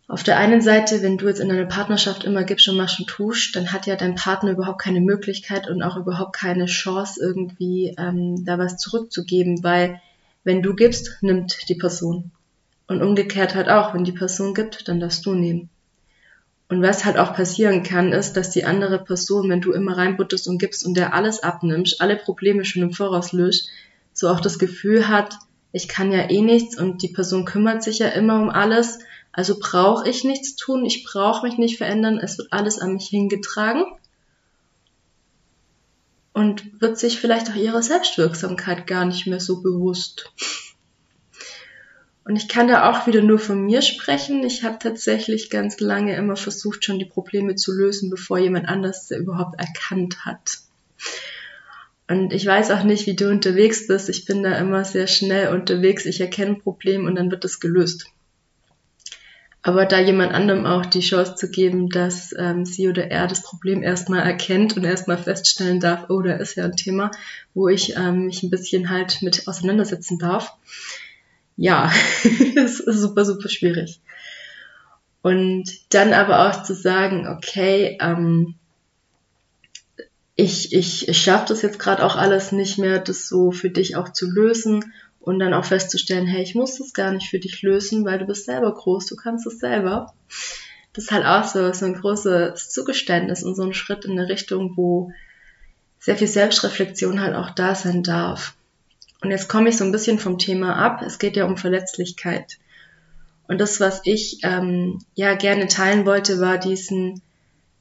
Auf 0.10 0.24
der 0.24 0.38
einen 0.38 0.62
Seite, 0.62 1.02
wenn 1.02 1.18
du 1.18 1.28
jetzt 1.28 1.42
in 1.42 1.52
einer 1.52 1.66
Partnerschaft 1.66 2.24
immer 2.24 2.46
gibst 2.46 2.68
und 2.70 2.78
machst 2.78 3.00
und 3.00 3.08
tust, 3.08 3.56
dann 3.58 3.74
hat 3.74 3.88
ja 3.88 3.98
dein 3.98 4.16
Partner 4.16 4.52
überhaupt 4.52 4.82
keine 4.82 5.02
Möglichkeit 5.02 5.70
und 5.70 5.84
auch 5.84 5.98
überhaupt 5.98 6.34
keine 6.34 6.66
Chance, 6.66 7.20
irgendwie 7.22 7.94
ähm, 7.98 8.46
da 8.46 8.58
was 8.58 8.78
zurückzugeben, 8.78 9.64
weil 9.64 10.02
wenn 10.46 10.62
du 10.62 10.76
gibst, 10.76 11.18
nimmt 11.22 11.68
die 11.68 11.76
Person. 11.76 12.32
Und 12.88 13.02
umgekehrt 13.02 13.54
halt 13.54 13.68
auch, 13.68 13.94
wenn 13.94 14.06
die 14.06 14.14
Person 14.14 14.54
gibt, 14.54 14.88
dann 14.88 15.02
darfst 15.02 15.26
du 15.26 15.34
nehmen. 15.34 15.70
Und 16.70 16.82
was 16.82 17.04
halt 17.04 17.18
auch 17.18 17.34
passieren 17.34 17.84
kann, 17.84 18.14
ist, 18.14 18.34
dass 18.38 18.50
die 18.50 18.64
andere 18.64 19.04
Person, 19.04 19.50
wenn 19.50 19.60
du 19.60 19.74
immer 19.74 19.98
reinbuttest 19.98 20.48
und 20.48 20.58
gibst 20.58 20.86
und 20.86 20.96
der 20.96 21.14
alles 21.14 21.44
abnimmst, 21.44 22.00
alle 22.00 22.16
Probleme 22.16 22.64
schon 22.64 22.82
im 22.82 22.94
Voraus 22.94 23.34
löst, 23.34 23.70
so 24.14 24.30
auch 24.30 24.40
das 24.40 24.58
Gefühl 24.58 25.10
hat, 25.10 25.36
ich 25.74 25.90
kann 25.90 26.14
ja 26.14 26.30
eh 26.30 26.42
nichts 26.42 26.78
und 26.78 27.04
die 27.04 27.10
Person 27.10 27.44
kümmert 27.44 27.84
sich 27.84 28.00
ja 28.00 28.08
immer 28.08 28.42
um 28.42 28.50
alles 28.50 29.00
also 29.32 29.58
brauche 29.60 30.10
ich 30.10 30.24
nichts 30.24 30.56
tun, 30.56 30.86
ich 30.86 31.04
brauche 31.04 31.46
mich 31.46 31.58
nicht 31.58 31.78
verändern, 31.78 32.18
es 32.18 32.38
wird 32.38 32.52
alles 32.52 32.80
an 32.80 32.94
mich 32.94 33.08
hingetragen 33.08 33.84
und 36.34 36.82
wird 36.82 37.00
sich 37.00 37.20
vielleicht 37.20 37.50
auch 37.50 37.56
ihrer 37.56 37.82
Selbstwirksamkeit 37.82 38.88
gar 38.88 39.06
nicht 39.06 39.28
mehr 39.28 39.40
so 39.40 39.62
bewusst. 39.62 40.32
Und 42.24 42.36
ich 42.36 42.50
kann 42.50 42.68
da 42.68 42.92
auch 42.92 43.08
wieder 43.08 43.22
nur 43.22 43.40
von 43.40 43.64
mir 43.64 43.82
sprechen. 43.82 44.44
Ich 44.44 44.64
habe 44.64 44.78
tatsächlich 44.80 45.50
ganz 45.50 45.80
lange 45.80 46.16
immer 46.16 46.36
versucht, 46.36 46.84
schon 46.84 47.00
die 47.00 47.06
Probleme 47.06 47.56
zu 47.56 47.72
lösen, 47.72 48.10
bevor 48.10 48.38
jemand 48.38 48.68
anders 48.68 49.08
sie 49.08 49.16
überhaupt 49.16 49.58
erkannt 49.58 50.26
hat. 50.26 50.58
Und 52.10 52.34
ich 52.34 52.46
weiß 52.46 52.72
auch 52.72 52.84
nicht, 52.84 53.06
wie 53.06 53.16
du 53.16 53.30
unterwegs 53.30 53.88
bist. 53.88 54.10
Ich 54.10 54.26
bin 54.26 54.44
da 54.44 54.58
immer 54.58 54.84
sehr 54.86 55.08
schnell 55.08 55.54
unterwegs. 55.54 56.06
Ich 56.06 56.20
erkenne 56.20 56.52
ein 56.52 56.62
Problem 56.62 57.06
und 57.06 57.16
dann 57.16 57.32
wird 57.32 57.46
es 57.46 57.60
gelöst. 57.60 58.08
Aber 59.68 59.86
da 59.86 60.00
jemand 60.00 60.34
anderem 60.34 60.66
auch 60.66 60.86
die 60.86 61.02
Chance 61.02 61.36
zu 61.36 61.52
geben, 61.52 61.90
dass 61.90 62.34
ähm, 62.40 62.64
sie 62.64 62.88
oder 62.88 63.12
er 63.12 63.28
das 63.28 63.42
Problem 63.42 63.84
erstmal 63.84 64.22
erkennt 64.22 64.78
und 64.78 64.86
erstmal 64.86 65.18
feststellen 65.18 65.82
darf, 65.82 66.06
oh, 66.08 66.22
da 66.22 66.36
ist 66.36 66.56
ja 66.56 66.64
ein 66.64 66.78
Thema, 66.78 67.12
wo 67.54 67.68
ich 67.68 67.98
ähm, 67.98 68.28
mich 68.28 68.44
ein 68.44 68.50
bisschen 68.50 68.90
halt 68.90 69.22
mit 69.24 69.46
auseinandersetzen 69.46 70.20
darf. 70.20 70.54
Ja, 71.58 71.92
ist, 72.24 72.80
ist 72.80 73.02
super, 73.02 73.26
super 73.26 73.50
schwierig. 73.50 74.00
Und 75.22 75.66
dann 75.90 76.14
aber 76.14 76.48
auch 76.48 76.64
zu 76.64 76.74
sagen, 76.74 77.28
okay, 77.28 77.98
ähm, 78.00 78.56
ich, 80.38 80.72
ich, 80.72 81.10
ich 81.10 81.22
schaffe 81.22 81.48
das 81.50 81.62
jetzt 81.62 81.80
gerade 81.80 82.06
auch 82.06 82.16
alles 82.16 82.54
nicht 82.54 82.78
mehr, 82.78 83.00
das 83.00 83.28
so 83.28 83.52
für 83.52 83.70
dich 83.70 83.98
auch 83.98 84.14
zu 84.14 84.32
lösen 84.32 84.94
und 85.28 85.40
dann 85.40 85.54
auch 85.54 85.66
festzustellen, 85.66 86.26
hey, 86.26 86.42
ich 86.42 86.56
muss 86.56 86.78
das 86.78 86.94
gar 86.94 87.12
nicht 87.12 87.30
für 87.30 87.38
dich 87.38 87.62
lösen, 87.62 88.06
weil 88.06 88.18
du 88.18 88.26
bist 88.26 88.46
selber 88.46 88.74
groß, 88.74 89.08
du 89.08 89.18
kannst 89.18 89.46
es 89.46 89.60
selber. 89.60 90.14
Das 90.94 91.04
ist 91.04 91.12
halt 91.12 91.26
auch 91.26 91.44
so, 91.44 91.74
so 91.74 91.86
ein 91.86 91.96
großes 91.96 92.70
Zugeständnis 92.70 93.44
und 93.44 93.54
so 93.54 93.64
ein 93.64 93.74
Schritt 93.74 94.06
in 94.06 94.12
eine 94.12 94.30
Richtung, 94.30 94.78
wo 94.78 95.12
sehr 96.00 96.16
viel 96.16 96.30
Selbstreflexion 96.30 97.20
halt 97.20 97.36
auch 97.36 97.50
da 97.50 97.76
sein 97.76 98.04
darf. 98.04 98.56
Und 99.22 99.32
jetzt 99.32 99.50
komme 99.50 99.68
ich 99.68 99.76
so 99.76 99.84
ein 99.84 99.92
bisschen 99.92 100.18
vom 100.18 100.38
Thema 100.38 100.78
ab. 100.78 101.02
Es 101.06 101.20
geht 101.20 101.36
ja 101.36 101.44
um 101.44 101.58
Verletzlichkeit. 101.58 102.58
Und 103.50 103.60
das, 103.60 103.82
was 103.82 104.00
ich 104.06 104.40
ähm, 104.44 105.00
ja 105.16 105.34
gerne 105.34 105.68
teilen 105.68 106.06
wollte, 106.06 106.40
war 106.40 106.58
diesen, 106.58 107.22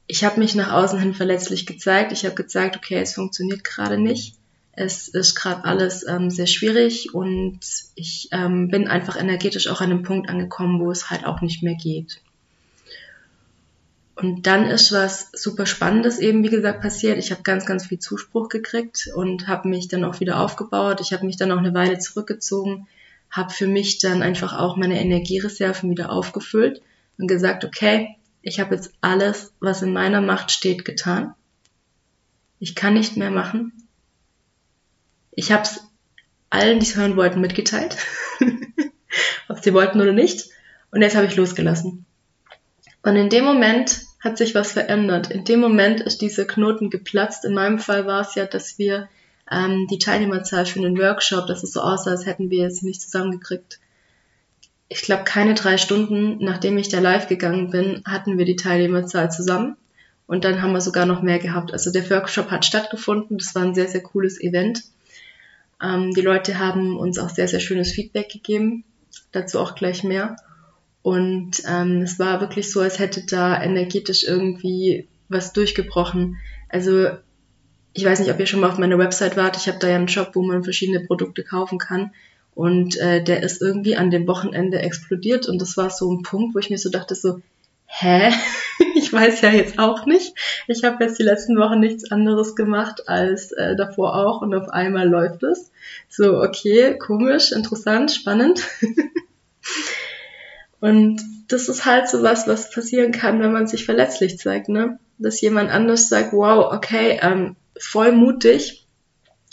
ich 0.05 0.25
habe 0.25 0.41
mich 0.41 0.53
nach 0.53 0.73
außen 0.73 0.99
hin 0.99 1.13
verletzlich 1.13 1.65
gezeigt. 1.65 2.11
Ich 2.11 2.25
habe 2.25 2.35
gezeigt, 2.35 2.75
okay, 2.75 2.99
es 2.99 3.13
funktioniert 3.13 3.63
gerade 3.63 3.97
nicht. 3.97 4.35
Es 4.79 5.07
ist 5.07 5.33
gerade 5.33 5.65
alles 5.65 6.07
ähm, 6.07 6.29
sehr 6.29 6.45
schwierig 6.45 7.15
und 7.15 7.59
ich 7.95 8.29
ähm, 8.31 8.67
bin 8.67 8.87
einfach 8.87 9.19
energetisch 9.19 9.69
auch 9.69 9.81
an 9.81 9.89
einem 9.89 10.03
Punkt 10.03 10.29
angekommen, 10.29 10.79
wo 10.79 10.91
es 10.91 11.09
halt 11.09 11.25
auch 11.25 11.41
nicht 11.41 11.63
mehr 11.63 11.73
geht. 11.73 12.21
Und 14.13 14.45
dann 14.45 14.65
ist 14.65 14.91
was 14.91 15.31
super 15.33 15.65
Spannendes 15.65 16.19
eben, 16.19 16.43
wie 16.43 16.49
gesagt, 16.49 16.81
passiert. 16.81 17.17
Ich 17.17 17.31
habe 17.31 17.41
ganz, 17.41 17.65
ganz 17.65 17.87
viel 17.87 17.97
Zuspruch 17.97 18.49
gekriegt 18.49 19.09
und 19.15 19.47
habe 19.47 19.67
mich 19.67 19.87
dann 19.87 20.03
auch 20.03 20.19
wieder 20.19 20.39
aufgebaut. 20.39 21.01
Ich 21.01 21.11
habe 21.11 21.25
mich 21.25 21.37
dann 21.37 21.51
auch 21.51 21.57
eine 21.57 21.73
Weile 21.73 21.97
zurückgezogen, 21.97 22.87
habe 23.31 23.49
für 23.49 23.67
mich 23.67 23.97
dann 23.97 24.21
einfach 24.21 24.55
auch 24.55 24.77
meine 24.77 25.01
Energiereserven 25.01 25.89
wieder 25.89 26.11
aufgefüllt 26.11 26.83
und 27.17 27.27
gesagt, 27.27 27.65
okay, 27.65 28.15
ich 28.43 28.59
habe 28.59 28.75
jetzt 28.75 28.91
alles, 29.01 29.53
was 29.59 29.81
in 29.81 29.91
meiner 29.91 30.21
Macht 30.21 30.51
steht, 30.51 30.85
getan. 30.85 31.33
Ich 32.59 32.75
kann 32.75 32.93
nicht 32.93 33.17
mehr 33.17 33.31
machen. 33.31 33.71
Ich 35.37 35.51
habe 35.51 35.61
es 35.61 35.79
allen, 36.49 36.79
die 36.79 36.85
es 36.87 36.95
hören 36.95 37.15
wollten, 37.15 37.41
mitgeteilt, 37.41 37.95
ob 39.47 39.59
sie 39.63 39.71
wollten 39.71 40.01
oder 40.01 40.11
nicht. 40.11 40.49
Und 40.89 41.03
jetzt 41.03 41.15
habe 41.15 41.27
ich 41.27 41.35
losgelassen. 41.35 42.07
Und 43.03 43.15
in 43.17 43.29
dem 43.29 43.45
Moment 43.45 44.01
hat 44.19 44.39
sich 44.39 44.55
was 44.55 44.71
verändert. 44.71 45.29
In 45.29 45.43
dem 45.43 45.59
Moment 45.59 46.01
ist 46.01 46.21
dieser 46.21 46.45
Knoten 46.45 46.89
geplatzt. 46.89 47.45
In 47.45 47.53
meinem 47.53 47.77
Fall 47.77 48.07
war 48.07 48.21
es 48.21 48.33
ja, 48.33 48.47
dass 48.47 48.79
wir 48.79 49.09
ähm, 49.51 49.85
die 49.91 49.99
Teilnehmerzahl 49.99 50.65
für 50.65 50.81
den 50.81 50.97
Workshop, 50.97 51.45
dass 51.45 51.61
es 51.61 51.71
so 51.71 51.81
aussah, 51.81 52.09
als 52.09 52.25
hätten 52.25 52.49
wir 52.49 52.65
es 52.65 52.81
nicht 52.81 53.03
zusammengekriegt. 53.03 53.79
Ich 54.89 55.03
glaube, 55.03 55.23
keine 55.23 55.53
drei 55.53 55.77
Stunden, 55.77 56.43
nachdem 56.43 56.79
ich 56.79 56.89
da 56.89 56.99
live 56.99 57.27
gegangen 57.27 57.69
bin, 57.69 58.01
hatten 58.05 58.39
wir 58.39 58.45
die 58.45 58.55
Teilnehmerzahl 58.55 59.29
zusammen. 59.29 59.77
Und 60.25 60.45
dann 60.45 60.63
haben 60.63 60.73
wir 60.73 60.81
sogar 60.81 61.05
noch 61.05 61.21
mehr 61.21 61.37
gehabt. 61.37 61.73
Also 61.73 61.91
der 61.91 62.09
Workshop 62.09 62.49
hat 62.49 62.65
stattgefunden. 62.65 63.37
Das 63.37 63.53
war 63.53 63.61
ein 63.61 63.75
sehr, 63.75 63.87
sehr 63.87 64.01
cooles 64.01 64.41
Event. 64.41 64.81
Ähm, 65.81 66.13
die 66.13 66.21
Leute 66.21 66.59
haben 66.59 66.97
uns 66.97 67.19
auch 67.19 67.29
sehr, 67.29 67.47
sehr 67.47 67.59
schönes 67.59 67.91
Feedback 67.91 68.29
gegeben. 68.29 68.83
Dazu 69.31 69.59
auch 69.59 69.75
gleich 69.75 70.03
mehr. 70.03 70.35
Und 71.01 71.63
ähm, 71.67 72.01
es 72.01 72.19
war 72.19 72.41
wirklich 72.41 72.71
so, 72.71 72.81
als 72.81 72.99
hätte 72.99 73.25
da 73.25 73.61
energetisch 73.61 74.23
irgendwie 74.23 75.07
was 75.29 75.53
durchgebrochen. 75.53 76.37
Also 76.69 77.07
ich 77.93 78.05
weiß 78.05 78.19
nicht, 78.19 78.31
ob 78.31 78.39
ihr 78.39 78.45
schon 78.45 78.59
mal 78.59 78.69
auf 78.69 78.77
meiner 78.77 78.97
Website 78.97 79.37
wart. 79.37 79.57
Ich 79.57 79.67
habe 79.67 79.79
da 79.79 79.87
ja 79.87 79.95
einen 79.95 80.07
Shop, 80.07 80.31
wo 80.33 80.43
man 80.43 80.63
verschiedene 80.63 80.99
Produkte 80.99 81.43
kaufen 81.43 81.77
kann. 81.77 82.11
Und 82.53 82.97
äh, 82.97 83.23
der 83.23 83.43
ist 83.43 83.61
irgendwie 83.61 83.95
an 83.95 84.11
dem 84.11 84.27
Wochenende 84.27 84.79
explodiert. 84.79 85.47
Und 85.47 85.61
das 85.61 85.77
war 85.77 85.89
so 85.89 86.11
ein 86.11 86.23
Punkt, 86.23 86.55
wo 86.55 86.59
ich 86.59 86.69
mir 86.69 86.77
so 86.77 86.89
dachte, 86.89 87.15
so, 87.15 87.41
hä? 87.87 88.31
ich 88.95 89.11
weiß 89.11 89.41
ja 89.41 89.49
jetzt 89.49 89.79
auch 89.79 90.05
nicht. 90.05 90.35
Ich 90.67 90.83
habe 90.83 91.03
jetzt 91.03 91.17
die 91.17 91.23
letzten 91.23 91.57
Wochen 91.57 91.79
nichts 91.79 92.11
anderes 92.11 92.55
gemacht 92.55 93.07
als 93.09 93.51
äh, 93.53 93.75
davor 93.75 94.15
auch. 94.15 94.41
Und 94.41 94.53
auf 94.53 94.69
einmal 94.69 95.07
läuft 95.07 95.43
es. 95.43 95.71
So, 96.07 96.41
okay, 96.41 96.97
komisch, 96.97 97.51
interessant, 97.51 98.11
spannend. 98.11 98.61
Und 100.79 101.21
das 101.47 101.69
ist 101.69 101.85
halt 101.85 102.07
so 102.07 102.21
was, 102.21 102.47
was 102.47 102.69
passieren 102.69 103.11
kann, 103.11 103.39
wenn 103.41 103.51
man 103.51 103.67
sich 103.67 103.85
verletzlich 103.85 104.37
zeigt, 104.37 104.69
ne? 104.69 104.99
Dass 105.17 105.41
jemand 105.41 105.71
anders 105.71 106.09
sagt, 106.09 106.33
wow, 106.33 106.71
okay, 106.71 107.19
ähm, 107.21 107.55
voll 107.79 108.11
mutig, 108.11 108.85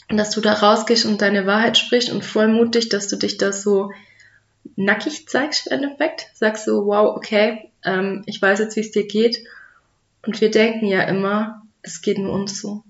dass 0.09 0.31
du 0.31 0.41
da 0.41 0.53
rausgehst 0.53 1.07
und 1.07 1.23
deine 1.23 1.47
Wahrheit 1.47 1.79
sprichst 1.79 2.11
und 2.11 2.25
voll 2.25 2.49
mutig, 2.49 2.91
dass 2.91 3.09
du 3.09 3.17
dich 3.17 3.39
da 3.39 3.53
so 3.53 3.91
nackig 4.77 5.29
zeigst 5.29 5.69
im 5.69 5.85
Endeffekt. 5.85 6.27
Sagst 6.35 6.67
so, 6.67 6.85
wow, 6.87 7.17
okay, 7.17 7.71
ähm, 7.85 8.23
ich 8.27 8.41
weiß 8.41 8.59
jetzt, 8.59 8.77
wie 8.77 8.81
es 8.81 8.91
dir 8.91 9.07
geht. 9.07 9.45
Und 10.27 10.41
wir 10.41 10.51
denken 10.51 10.87
ja 10.87 11.03
immer, 11.03 11.63
es 11.83 12.01
geht 12.01 12.19
nur 12.19 12.33
uns 12.33 12.61
so. 12.61 12.83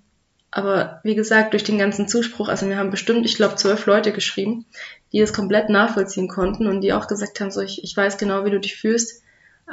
Aber 0.50 1.00
wie 1.02 1.16
gesagt, 1.16 1.52
durch 1.52 1.64
den 1.64 1.78
ganzen 1.78 2.06
Zuspruch, 2.06 2.48
also 2.48 2.68
wir 2.68 2.78
haben 2.78 2.92
bestimmt, 2.92 3.26
ich 3.26 3.34
glaube, 3.34 3.56
zwölf 3.56 3.86
Leute 3.86 4.12
geschrieben, 4.12 4.66
die 5.12 5.18
das 5.18 5.32
komplett 5.32 5.68
nachvollziehen 5.68 6.28
konnten 6.28 6.68
und 6.68 6.80
die 6.80 6.92
auch 6.92 7.08
gesagt 7.08 7.40
haben, 7.40 7.50
so 7.50 7.60
ich, 7.60 7.82
ich 7.82 7.96
weiß 7.96 8.18
genau, 8.18 8.44
wie 8.44 8.50
du 8.50 8.60
dich 8.60 8.76
fühlst, 8.76 9.22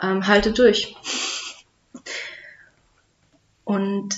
ähm, 0.02 0.26
halte 0.26 0.54
durch. 0.54 0.96
Und 3.64 4.16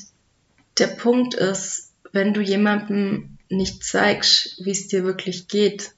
der 0.79 0.88
Punkt 0.88 1.33
ist, 1.33 1.91
wenn 2.13 2.33
du 2.33 2.39
jemandem 2.39 3.38
nicht 3.50 3.83
zeigst, 3.83 4.63
wie 4.63 4.72
es 4.72 4.88
dir 4.88 5.03
wirklich 5.03 5.50
geht, 5.50 5.91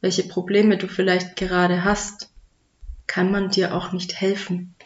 welche 0.00 0.22
Probleme 0.22 0.78
du 0.78 0.86
vielleicht 0.86 1.36
gerade 1.36 1.84
hast, 1.84 2.29
kann 3.10 3.32
man 3.32 3.50
dir 3.50 3.74
auch 3.74 3.90
nicht 3.90 4.20
helfen. 4.20 4.76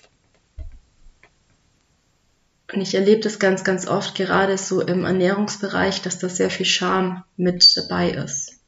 Und 2.72 2.80
ich 2.80 2.94
erlebe 2.94 3.20
das 3.20 3.38
ganz, 3.38 3.64
ganz 3.64 3.86
oft, 3.86 4.14
gerade 4.14 4.56
so 4.56 4.80
im 4.80 5.04
Ernährungsbereich, 5.04 6.00
dass 6.00 6.20
da 6.20 6.30
sehr 6.30 6.48
viel 6.48 6.64
Scham 6.64 7.22
mit 7.36 7.76
dabei 7.76 8.12
ist. 8.12 8.62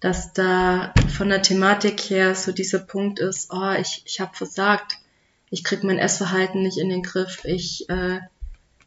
Dass 0.00 0.32
da 0.32 0.94
von 1.14 1.28
der 1.28 1.42
Thematik 1.42 2.00
her 2.08 2.34
so 2.34 2.50
dieser 2.50 2.78
Punkt 2.78 3.20
ist, 3.20 3.52
oh, 3.52 3.74
ich, 3.78 4.02
ich 4.06 4.20
habe 4.20 4.34
versagt, 4.34 4.96
ich 5.50 5.62
krieg 5.62 5.84
mein 5.84 5.98
Essverhalten 5.98 6.62
nicht 6.62 6.78
in 6.78 6.88
den 6.88 7.02
Griff, 7.02 7.44
ich, 7.44 7.90
äh, 7.90 8.20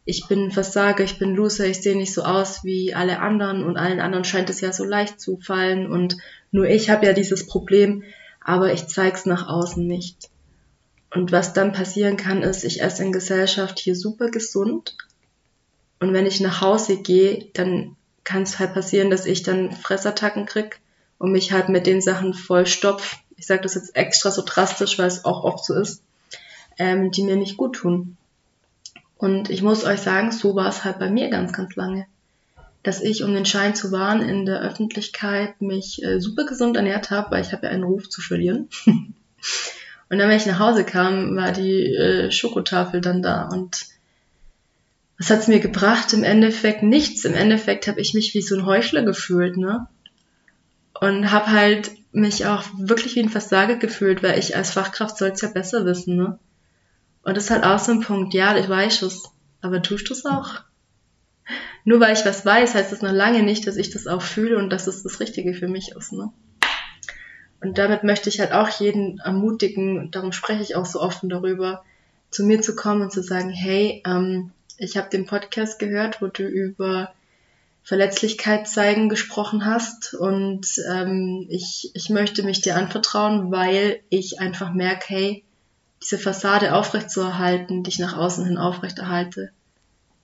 ich 0.04 0.28
bin 0.28 0.50
Versager, 0.50 1.04
ich 1.04 1.20
bin 1.20 1.36
Loser, 1.36 1.68
ich 1.68 1.80
sehe 1.80 1.96
nicht 1.96 2.16
so 2.16 2.24
aus 2.24 2.64
wie 2.64 2.96
alle 2.96 3.20
anderen. 3.20 3.64
Und 3.64 3.78
allen 3.78 4.00
anderen 4.00 4.26
scheint 4.26 4.50
es 4.50 4.62
ja 4.62 4.74
so 4.74 4.84
leicht 4.84 5.22
zu 5.22 5.38
fallen. 5.38 5.86
Und 5.86 6.18
nur 6.50 6.66
ich 6.66 6.90
habe 6.90 7.06
ja 7.06 7.14
dieses 7.14 7.46
Problem, 7.46 8.04
aber 8.44 8.74
ich 8.74 8.88
zeig's 8.88 9.26
nach 9.26 9.48
außen 9.48 9.86
nicht. 9.86 10.30
Und 11.14 11.32
was 11.32 11.54
dann 11.54 11.74
passieren 11.74 12.18
kann, 12.18 12.42
ist, 12.42 12.64
ich 12.64 12.82
esse 12.82 13.04
in 13.04 13.12
Gesellschaft 13.12 13.80
hier 13.80 13.96
super 13.96 14.32
gesund. 14.32 14.98
Und 16.00 16.14
wenn 16.14 16.26
ich 16.26 16.40
nach 16.40 16.62
Hause 16.62 16.98
gehe, 16.98 17.50
dann 17.54 17.96
kann 18.24 18.44
es 18.44 18.60
halt 18.60 18.74
passieren, 18.74 19.10
dass 19.10 19.26
ich 19.26 19.44
dann 19.44 19.72
Fressattacken 19.72 20.46
krieg 20.46 20.80
und 21.20 21.32
mich 21.32 21.52
halt 21.52 21.70
mit 21.70 21.86
den 21.86 22.02
Sachen 22.02 22.34
voll 22.34 22.66
stopf. 22.66 23.18
Ich 23.38 23.46
sage 23.46 23.62
das 23.62 23.76
jetzt 23.76 23.96
extra 23.96 24.32
so 24.32 24.42
drastisch, 24.46 24.98
weil 24.98 25.08
es 25.08 25.26
auch 25.26 25.44
oft 25.44 25.64
so 25.66 25.76
ist, 25.76 26.02
ähm, 26.78 27.12
die 27.12 27.24
mir 27.24 27.36
nicht 27.36 27.58
gut 27.58 27.76
tun. 27.76 28.18
Und 29.18 29.50
ich 29.50 29.62
muss 29.62 29.86
euch 29.86 30.02
sagen, 30.02 30.32
so 30.32 30.56
war 30.56 30.68
es 30.68 30.84
halt 30.84 31.00
bei 31.00 31.10
mir 31.10 31.30
ganz, 31.30 31.54
ganz 31.54 31.76
lange. 31.76 32.08
Dass 32.84 33.02
ich, 33.02 33.24
um 33.24 33.34
den 33.34 33.46
Schein 33.46 33.76
zu 33.76 33.92
wahren, 33.92 34.22
in 34.22 34.46
der 34.46 34.62
Öffentlichkeit 34.62 35.62
mich 35.62 36.04
äh, 36.04 36.20
super 36.20 36.46
gesund 36.46 36.76
ernährt 36.76 37.12
habe, 37.12 37.32
weil 37.32 37.42
ich 37.42 37.54
habe 37.54 37.66
ja 37.66 37.72
einen 37.72 37.84
Ruf 37.84 38.10
zu 38.10 38.22
verlieren. 38.22 38.70
Und 40.10 40.20
dann, 40.20 40.30
wenn 40.30 40.38
ich 40.38 40.46
nach 40.46 40.60
Hause 40.60 40.84
kam, 40.84 41.36
war 41.36 41.54
die 41.54 41.96
äh, 41.96 42.32
Schokotafel 42.32 43.02
dann 43.02 43.22
da. 43.22 43.48
Und 43.48 43.86
was 45.18 45.30
hat's 45.30 45.48
mir 45.48 45.60
gebracht? 45.60 46.14
Im 46.14 46.24
Endeffekt 46.24 46.84
nichts. 46.84 47.26
Im 47.26 47.34
Endeffekt 47.34 47.88
habe 47.88 48.02
ich 48.02 48.14
mich 48.14 48.34
wie 48.34 48.42
so 48.42 48.56
ein 48.56 48.66
Heuchler 48.66 49.04
gefühlt, 49.04 49.58
ne? 49.58 49.88
Und 51.00 51.32
habe 51.32 51.52
halt 51.52 51.92
mich 52.12 52.46
auch 52.46 52.64
wirklich 52.78 53.16
wie 53.16 53.22
ein 53.22 53.30
Versager 53.30 53.76
gefühlt, 53.76 54.22
weil 54.22 54.38
ich 54.38 54.56
als 54.56 54.72
Fachkraft 54.72 55.18
soll's 55.18 55.42
ja 55.42 55.50
besser 55.50 55.86
wissen, 55.86 56.16
ne? 56.16 56.38
Und 57.24 57.38
das 57.38 57.46
ist 57.46 57.52
halt 57.52 57.64
auch 57.64 57.80
so 57.80 57.92
ein 57.94 58.02
Punkt, 58.02 58.34
ja, 58.34 58.56
ich 58.58 58.68
weiß 58.68 59.02
es, 59.04 59.24
aber 59.62 59.82
tust 59.82 60.10
du 60.10 60.14
es 60.14 60.26
auch? 60.26 60.62
Nur 61.86 62.00
weil 62.00 62.14
ich 62.14 62.26
was 62.26 62.46
weiß, 62.46 62.76
heißt 62.76 62.92
das 62.92 63.02
noch 63.02 63.12
lange 63.12 63.44
nicht, 63.44 63.68
dass 63.68 63.76
ich 63.76 63.90
das 63.90 64.08
auch 64.08 64.22
fühle 64.22 64.58
und 64.58 64.70
dass 64.70 64.88
es 64.88 65.04
das 65.04 65.20
Richtige 65.20 65.54
für 65.54 65.68
mich 65.68 65.92
ist, 65.98 66.14
ne? 66.14 66.32
Und 67.62 67.78
damit 67.78 68.04
möchte 68.04 68.28
ich 68.28 68.42
halt 68.42 68.52
auch 68.52 68.68
jeden 68.68 69.20
ermutigen, 69.20 70.12
darum 70.12 70.34
spreche 70.34 70.62
ich 70.62 70.76
auch 70.76 70.86
so 70.86 71.00
offen 71.00 71.30
darüber, 71.30 71.84
zu 72.30 72.44
mir 72.44 72.62
zu 72.62 72.76
kommen 72.76 73.02
und 73.02 73.12
zu 73.12 73.24
sagen, 73.24 73.50
hey, 73.50 74.04
ähm, 74.06 74.52
ich 74.78 74.98
habe 74.98 75.10
den 75.10 75.26
Podcast 75.26 75.80
gehört, 75.80 76.22
wo 76.22 76.28
du 76.28 76.44
über 76.44 77.14
Verletzlichkeit 77.84 78.68
zeigen 78.68 79.08
gesprochen 79.08 79.66
hast 79.66 80.14
und 80.14 80.68
ähm, 80.90 81.46
ich, 81.50 81.92
ich 81.94 82.10
möchte 82.10 82.44
mich 82.44 82.62
dir 82.62 82.76
anvertrauen, 82.76 83.52
weil 83.52 84.00
ich 84.10 84.40
einfach 84.40 84.74
merke, 84.74 85.06
hey, 85.08 85.44
diese 86.02 86.18
Fassade 86.18 86.76
aufrechtzuerhalten, 86.76 87.84
die 87.84 87.90
ich 87.90 88.00
nach 88.00 88.18
außen 88.18 88.46
hin 88.46 88.58
aufrechterhalte, 88.58 89.52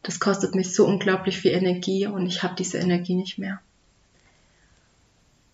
das 0.04 0.20
kostet 0.20 0.56
mich 0.56 0.74
so 0.74 0.86
unglaublich 0.86 1.38
viel 1.38 1.52
Energie 1.52 2.08
und 2.08 2.26
ich 2.26 2.44
habe 2.44 2.56
diese 2.56 2.78
Energie 2.78 3.16
nicht 3.16 3.38
mehr. 3.38 3.62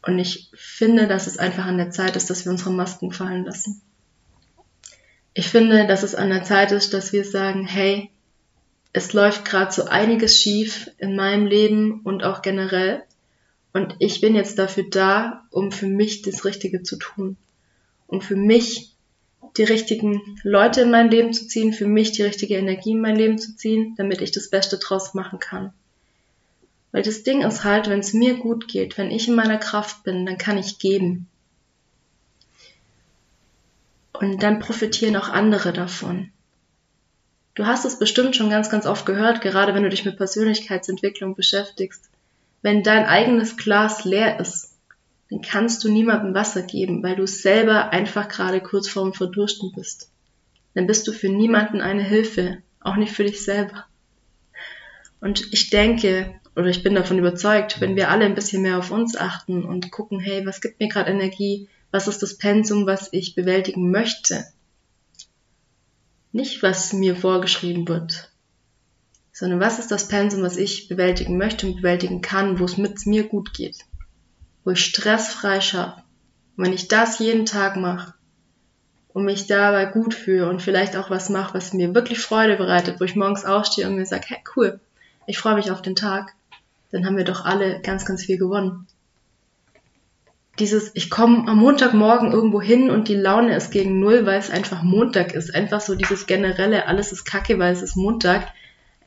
Und 0.02 0.20
ich 0.20 0.52
finde, 0.54 1.08
dass 1.08 1.26
es 1.26 1.40
einfach 1.40 1.66
an 1.66 1.78
der 1.78 1.90
Zeit 1.90 2.16
ist, 2.16 2.30
dass 2.30 2.46
wir 2.46 2.52
unsere 2.52 2.72
Masken 2.72 3.12
fallen 3.12 3.46
lassen. 3.46 3.82
Ich 5.34 5.50
finde, 5.50 5.88
dass 5.88 6.04
es 6.04 6.14
an 6.14 6.30
der 6.30 6.44
Zeit 6.44 6.72
ist, 6.72 6.94
dass 6.94 7.12
wir 7.12 7.26
sagen, 7.26 7.66
hey, 7.66 8.12
es 8.94 9.12
läuft 9.14 9.44
gerade 9.44 9.72
so 9.74 9.86
einiges 9.86 10.40
schief 10.40 10.90
in 11.00 11.16
meinem 11.16 11.48
Leben 11.48 12.02
und 12.02 12.24
auch 12.24 12.42
generell. 12.42 13.04
Und 13.74 13.96
ich 14.00 14.22
bin 14.22 14.36
jetzt 14.36 14.58
dafür 14.60 14.86
da, 14.90 15.46
um 15.50 15.72
für 15.72 15.88
mich 15.88 16.22
das 16.22 16.46
Richtige 16.46 16.84
zu 16.84 16.98
tun. 16.98 17.36
Um 18.08 18.22
für 18.22 18.38
mich 18.38 18.95
die 19.58 19.64
richtigen 19.64 20.40
Leute 20.44 20.82
in 20.82 20.92
mein 20.92 21.10
Leben 21.10 21.34
zu 21.34 21.48
ziehen, 21.48 21.74
für 21.74 21.88
mich 21.88 22.12
die 22.12 22.24
richtige 22.24 22.56
Energie 22.56 22.92
in 22.92 23.02
mein 23.02 23.16
Leben 23.16 23.38
zu 23.38 23.56
ziehen, 23.56 23.96
damit 23.98 24.22
ich 24.22 24.32
das 24.32 24.50
Beste 24.50 24.78
draus 24.78 25.14
machen 25.14 25.40
kann. 25.40 25.74
Weil 26.92 27.04
das 27.04 27.24
Ding 27.24 27.42
ist 27.42 27.64
halt, 27.64 27.90
wenn 27.90 28.00
es 28.00 28.14
mir 28.14 28.36
gut 28.36 28.68
geht, 28.68 28.98
wenn 28.98 29.12
ich 29.12 29.28
in 29.28 29.36
meiner 29.36 29.58
Kraft 29.58 30.04
bin, 30.04 30.26
dann 30.26 30.38
kann 30.38 30.58
ich 30.58 30.80
geben. 30.80 31.28
Und 34.14 34.44
dann 34.44 34.60
profitieren 34.60 35.18
auch 35.18 35.30
andere 35.30 35.74
davon. 35.74 36.32
Du 37.54 37.66
hast 37.66 37.86
es 37.86 38.00
bestimmt 38.00 38.36
schon 38.36 38.50
ganz, 38.50 38.70
ganz 38.70 38.86
oft 38.86 39.06
gehört, 39.06 39.42
gerade 39.42 39.74
wenn 39.74 39.84
du 39.84 39.90
dich 39.90 40.06
mit 40.06 40.18
Persönlichkeitsentwicklung 40.18 41.36
beschäftigst. 41.36 42.10
Wenn 42.62 42.84
dein 42.84 43.06
eigenes 43.06 43.58
Glas 43.58 44.04
leer 44.04 44.40
ist, 44.40 44.65
dann 45.30 45.42
kannst 45.42 45.84
du 45.84 45.92
niemandem 45.92 46.34
Wasser 46.34 46.62
geben, 46.62 47.02
weil 47.04 47.16
du 47.16 47.26
selber 47.26 47.92
einfach 47.92 48.28
gerade 48.28 48.62
kurz 48.62 48.88
vorm 48.88 49.14
Verdursten 49.14 49.72
bist. 49.74 50.12
dann 50.74 50.88
bist 50.88 51.08
du 51.08 51.14
für 51.14 51.30
niemanden 51.30 51.80
eine 51.80 52.04
Hilfe, 52.04 52.58
auch 52.82 52.98
nicht 52.98 53.14
für 53.14 53.24
dich 53.24 53.44
selber. 53.44 53.86
Und 55.22 55.54
ich 55.54 55.70
denke, 55.70 56.36
oder 56.56 56.68
ich 56.68 56.84
bin 56.84 56.96
davon 56.96 57.18
überzeugt, 57.18 57.82
wenn 57.82 57.96
wir 57.96 58.10
alle 58.10 58.26
ein 58.26 58.36
bisschen 58.36 58.62
mehr 58.62 58.78
auf 58.78 58.92
uns 58.92 59.16
achten 59.16 59.64
und 59.64 59.92
gucken, 59.92 60.20
hey, 60.20 60.46
was 60.46 60.62
gibt 60.62 60.80
mir 60.80 60.88
gerade 60.88 61.12
Energie, 61.12 61.70
was 61.92 62.08
ist 62.08 62.22
das 62.22 62.38
Pensum, 62.38 62.86
was 62.86 63.10
ich 63.12 63.36
bewältigen 63.36 63.90
möchte, 63.90 64.46
nicht 66.32 66.62
was 66.62 66.94
mir 66.94 67.16
vorgeschrieben 67.16 67.88
wird, 67.88 68.32
sondern 69.32 69.60
was 69.60 69.80
ist 69.80 69.92
das 69.92 70.08
Pensum, 70.08 70.44
was 70.44 70.58
ich 70.58 70.88
bewältigen 70.88 71.38
möchte 71.38 71.68
und 71.68 71.78
bewältigen 71.78 72.22
kann, 72.22 72.60
wo 72.60 72.66
es 72.66 72.78
mit 72.78 73.06
mir 73.06 73.24
gut 73.24 73.54
geht, 73.54 73.78
wo 74.66 74.72
ich 74.72 74.84
stressfrei 74.84 75.62
schaffe. 75.62 76.04
Und 76.58 76.66
wenn 76.66 76.74
ich 76.74 76.90
das 76.90 77.20
jeden 77.20 77.46
Tag 77.46 77.78
mache 77.78 78.14
und 79.14 79.24
mich 79.24 79.48
dabei 79.48 79.86
gut 79.86 80.14
fühle 80.14 80.50
und 80.50 80.62
vielleicht 80.62 80.98
auch 80.98 81.10
was 81.10 81.30
mache, 81.30 81.54
was 81.54 81.72
mir 81.72 81.96
wirklich 81.96 82.20
Freude 82.20 82.58
bereitet, 82.58 83.00
wo 83.00 83.06
ich 83.06 83.16
morgens 83.16 83.46
aufstehe 83.46 83.88
und 83.88 83.96
mir 83.96 84.06
sage, 84.06 84.26
hey 84.28 84.40
cool, 84.58 84.82
ich 85.28 85.38
freue 85.38 85.56
mich 85.56 85.72
auf 85.72 85.82
den 85.82 85.96
Tag, 85.96 86.34
dann 86.92 87.06
haben 87.06 87.16
wir 87.16 87.24
doch 87.24 87.46
alle 87.46 87.80
ganz, 87.82 88.04
ganz 88.04 88.26
viel 88.26 88.38
gewonnen. 88.38 88.86
Dieses, 90.60 90.92
ich 90.94 91.10
komme 91.10 91.48
am 91.48 91.58
Montagmorgen 91.58 92.34
irgendwo 92.34 92.62
hin 92.62 92.90
und 92.90 93.08
die 93.08 93.16
Laune 93.16 93.56
ist 93.56 93.72
gegen 93.72 94.00
null, 94.00 94.26
weil 94.26 94.40
es 94.40 94.50
einfach 94.50 94.84
Montag 94.84 95.34
ist. 95.34 95.54
Einfach 95.54 95.82
so 95.82 95.96
dieses 95.96 96.28
generelle, 96.28 96.88
alles 96.88 97.12
ist 97.12 97.26
kacke, 97.26 97.60
weil 97.60 97.74
es 97.74 97.82
ist 97.82 97.96
Montag 97.96 98.54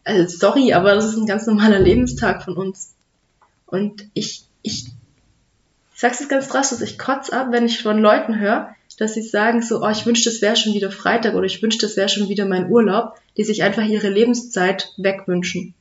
also 0.09 0.38
sorry, 0.38 0.73
aber 0.73 0.95
das 0.95 1.05
ist 1.05 1.17
ein 1.17 1.27
ganz 1.27 1.47
normaler 1.47 1.79
Lebenstag 1.79 2.43
von 2.43 2.57
uns. 2.57 2.95
Und 3.67 4.09
ich, 4.15 4.45
ich, 4.62 4.87
ich 5.99 6.02
sag's 6.02 6.21
jetzt 6.21 6.28
ganz 6.28 6.47
drastisch, 6.47 6.88
ich 6.88 6.97
kotz 6.97 7.31
ab, 7.31 7.49
wenn 7.50 7.67
ich 7.67 7.83
von 7.83 7.99
Leuten 7.99 8.38
höre, 8.38 8.73
dass 8.99 9.14
sie 9.14 9.23
sagen 9.23 9.62
so, 9.62 9.83
oh, 9.83 9.88
ich 9.88 10.07
wünschte, 10.07 10.28
es 10.28 10.40
wäre 10.40 10.55
schon 10.55 10.73
wieder 10.75 10.93
Freitag 10.93 11.35
oder 11.35 11.47
ich 11.47 11.61
wünschte, 11.61 11.87
es 11.87 11.97
wäre 11.97 12.09
schon 12.09 12.28
wieder 12.28 12.47
mein 12.47 12.71
Urlaub, 12.71 13.17
die 13.37 13.43
sich 13.43 13.64
einfach 13.64 13.85
ihre 13.85 14.09
Lebenszeit 14.09 14.93
wegwünschen. 14.97 15.75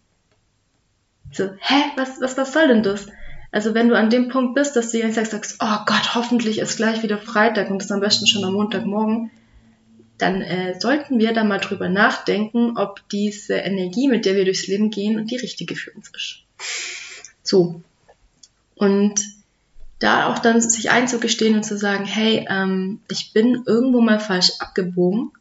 So, 1.31 1.51
hä, 1.59 1.83
was, 1.97 2.19
was, 2.19 2.35
was 2.35 2.51
soll 2.51 2.67
denn 2.67 2.81
das? 2.81 3.05
Also 3.51 3.75
wenn 3.75 3.89
du 3.89 3.95
an 3.95 4.09
dem 4.09 4.29
Punkt 4.29 4.55
bist, 4.55 4.75
dass 4.75 4.89
du 4.89 4.97
jetzt 4.97 5.23
sagst, 5.23 5.57
oh 5.59 5.77
Gott, 5.85 6.15
hoffentlich 6.15 6.57
ist 6.57 6.77
gleich 6.77 7.03
wieder 7.03 7.19
Freitag 7.19 7.69
und 7.69 7.79
das 7.79 7.91
am 7.91 7.99
besten 7.99 8.25
schon 8.25 8.43
am 8.43 8.53
Montagmorgen, 8.53 9.29
dann 10.17 10.41
äh, 10.41 10.79
sollten 10.79 11.19
wir 11.19 11.31
da 11.33 11.43
mal 11.43 11.59
drüber 11.59 11.89
nachdenken, 11.89 12.75
ob 12.75 13.07
diese 13.09 13.53
Energie, 13.53 14.07
mit 14.07 14.25
der 14.25 14.35
wir 14.35 14.45
durchs 14.45 14.65
Leben 14.65 14.89
gehen, 14.89 15.27
die 15.27 15.37
richtige 15.37 15.75
für 15.75 15.91
uns 15.91 16.09
ist. 16.09 16.39
So. 17.43 17.83
Und 18.73 19.36
da 19.99 20.31
auch 20.31 20.39
dann 20.39 20.61
sich 20.61 20.91
einzugestehen 20.91 21.55
und 21.55 21.63
zu 21.63 21.77
sagen, 21.77 22.05
hey, 22.05 22.45
ähm, 22.49 23.01
ich 23.09 23.33
bin 23.33 23.63
irgendwo 23.65 24.01
mal 24.01 24.19
falsch 24.19 24.51
abgebogen. 24.59 25.31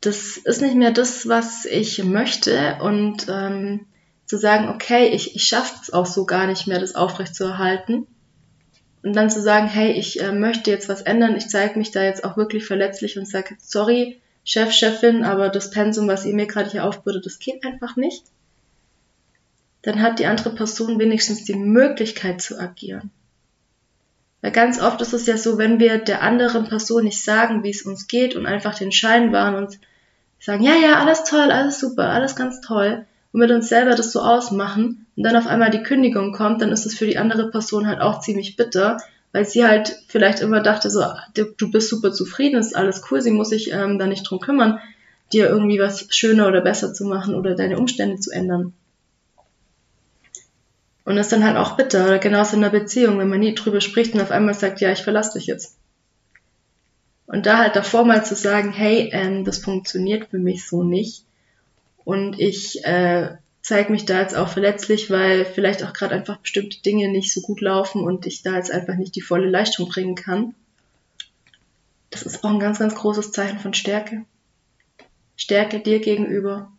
Das 0.00 0.36
ist 0.36 0.60
nicht 0.60 0.74
mehr 0.74 0.90
das, 0.90 1.26
was 1.26 1.64
ich 1.64 2.04
möchte. 2.04 2.78
Und 2.82 3.26
ähm, 3.28 3.86
zu 4.26 4.36
sagen, 4.36 4.68
okay, 4.68 5.08
ich, 5.08 5.34
ich 5.34 5.44
schaffe 5.44 5.78
es 5.82 5.92
auch 5.92 6.06
so 6.06 6.26
gar 6.26 6.46
nicht 6.46 6.66
mehr, 6.66 6.80
das 6.80 6.94
aufrechtzuerhalten. 6.94 8.06
Und 9.02 9.14
dann 9.14 9.30
zu 9.30 9.42
sagen, 9.42 9.68
hey, 9.68 9.92
ich 9.92 10.20
äh, 10.22 10.32
möchte 10.32 10.70
jetzt 10.70 10.88
was 10.88 11.02
ändern, 11.02 11.36
ich 11.36 11.48
zeige 11.48 11.78
mich 11.78 11.90
da 11.90 12.02
jetzt 12.02 12.24
auch 12.24 12.38
wirklich 12.38 12.66
verletzlich 12.66 13.18
und 13.18 13.28
sage, 13.28 13.56
sorry, 13.58 14.20
Chef, 14.44 14.72
Chefin, 14.72 15.24
aber 15.24 15.48
das 15.48 15.70
Pensum, 15.70 16.08
was 16.08 16.24
ihr 16.24 16.34
mir 16.34 16.46
gerade 16.46 16.70
hier 16.70 16.84
aufbürdet, 16.84 17.24
das 17.24 17.38
geht 17.38 17.64
einfach 17.64 17.96
nicht. 17.96 18.24
Dann 19.84 20.00
hat 20.00 20.18
die 20.18 20.26
andere 20.26 20.50
Person 20.50 20.98
wenigstens 20.98 21.44
die 21.44 21.54
Möglichkeit 21.54 22.40
zu 22.40 22.58
agieren. 22.58 23.10
Weil 24.40 24.52
ganz 24.52 24.80
oft 24.80 25.00
ist 25.00 25.14
es 25.14 25.26
ja 25.26 25.36
so, 25.36 25.58
wenn 25.58 25.78
wir 25.78 25.98
der 25.98 26.22
anderen 26.22 26.68
Person 26.68 27.04
nicht 27.04 27.22
sagen, 27.22 27.62
wie 27.62 27.70
es 27.70 27.82
uns 27.82 28.08
geht 28.08 28.34
und 28.34 28.46
einfach 28.46 28.74
den 28.74 28.92
Schein 28.92 29.32
wahren 29.32 29.54
und 29.54 29.78
sagen, 30.38 30.62
ja, 30.62 30.74
ja, 30.74 30.98
alles 30.98 31.24
toll, 31.24 31.50
alles 31.50 31.80
super, 31.80 32.10
alles 32.10 32.36
ganz 32.36 32.60
toll, 32.60 33.06
und 33.32 33.40
mit 33.40 33.50
uns 33.50 33.68
selber 33.68 33.94
das 33.94 34.12
so 34.12 34.20
ausmachen 34.20 35.06
und 35.16 35.22
dann 35.24 35.36
auf 35.36 35.46
einmal 35.46 35.70
die 35.70 35.82
Kündigung 35.82 36.32
kommt, 36.32 36.62
dann 36.62 36.70
ist 36.70 36.86
es 36.86 36.94
für 36.94 37.06
die 37.06 37.18
andere 37.18 37.50
Person 37.50 37.86
halt 37.86 38.00
auch 38.00 38.20
ziemlich 38.20 38.56
bitter, 38.56 38.98
weil 39.32 39.44
sie 39.44 39.66
halt 39.66 39.96
vielleicht 40.06 40.40
immer 40.40 40.60
dachte, 40.60 40.88
so, 40.88 41.02
du 41.34 41.70
bist 41.70 41.88
super 41.88 42.12
zufrieden, 42.12 42.60
ist 42.60 42.76
alles 42.76 43.02
cool, 43.10 43.20
sie 43.20 43.32
muss 43.32 43.48
sich 43.48 43.72
ähm, 43.72 43.98
da 43.98 44.06
nicht 44.06 44.22
drum 44.22 44.38
kümmern, 44.38 44.78
dir 45.32 45.48
irgendwie 45.48 45.80
was 45.80 46.06
schöner 46.10 46.46
oder 46.46 46.60
besser 46.60 46.94
zu 46.94 47.04
machen 47.06 47.34
oder 47.34 47.56
deine 47.56 47.78
Umstände 47.78 48.20
zu 48.20 48.30
ändern. 48.30 48.72
Und 51.04 51.16
das 51.16 51.26
ist 51.26 51.32
dann 51.32 51.44
halt 51.44 51.56
auch 51.56 51.76
bitter, 51.76 52.06
oder 52.06 52.18
genauso 52.18 52.56
in 52.56 52.64
einer 52.64 52.72
Beziehung, 52.72 53.18
wenn 53.18 53.28
man 53.28 53.40
nie 53.40 53.54
drüber 53.54 53.80
spricht 53.80 54.14
und 54.14 54.20
auf 54.20 54.30
einmal 54.30 54.54
sagt, 54.54 54.80
ja, 54.80 54.90
ich 54.90 55.02
verlasse 55.02 55.38
dich 55.38 55.46
jetzt. 55.46 55.76
Und 57.26 57.46
da 57.46 57.58
halt 57.58 57.76
davor 57.76 58.04
mal 58.04 58.24
zu 58.24 58.34
sagen, 58.34 58.72
hey, 58.72 59.10
ähm, 59.12 59.44
das 59.44 59.58
funktioniert 59.58 60.28
für 60.30 60.38
mich 60.38 60.66
so 60.66 60.82
nicht, 60.82 61.24
und 62.04 62.38
ich 62.38 62.84
äh, 62.84 63.36
zeige 63.62 63.90
mich 63.90 64.04
da 64.04 64.20
jetzt 64.20 64.36
auch 64.36 64.48
verletzlich, 64.48 65.10
weil 65.10 65.44
vielleicht 65.44 65.82
auch 65.82 65.92
gerade 65.92 66.14
einfach 66.14 66.36
bestimmte 66.36 66.82
Dinge 66.82 67.10
nicht 67.10 67.32
so 67.32 67.40
gut 67.40 67.60
laufen 67.60 68.02
und 68.02 68.26
ich 68.26 68.42
da 68.42 68.56
jetzt 68.56 68.70
einfach 68.70 68.94
nicht 68.96 69.16
die 69.16 69.22
volle 69.22 69.48
Leistung 69.48 69.88
bringen 69.88 70.14
kann. 70.14 70.54
Das 72.10 72.22
ist 72.22 72.44
auch 72.44 72.50
ein 72.50 72.60
ganz, 72.60 72.78
ganz 72.78 72.94
großes 72.94 73.32
Zeichen 73.32 73.58
von 73.58 73.74
Stärke. 73.74 74.24
Stärke 75.36 75.80
dir 75.80 75.98
gegenüber. 75.98 76.70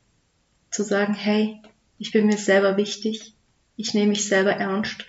Zu 0.69 0.83
sagen, 0.83 1.13
hey, 1.13 1.59
ich 1.97 2.11
bin 2.11 2.27
mir 2.27 2.37
selber 2.37 2.77
wichtig. 2.77 3.33
Ich 3.77 3.93
nehme 3.93 4.09
mich 4.09 4.27
selber 4.27 4.51
ernst. 4.51 5.05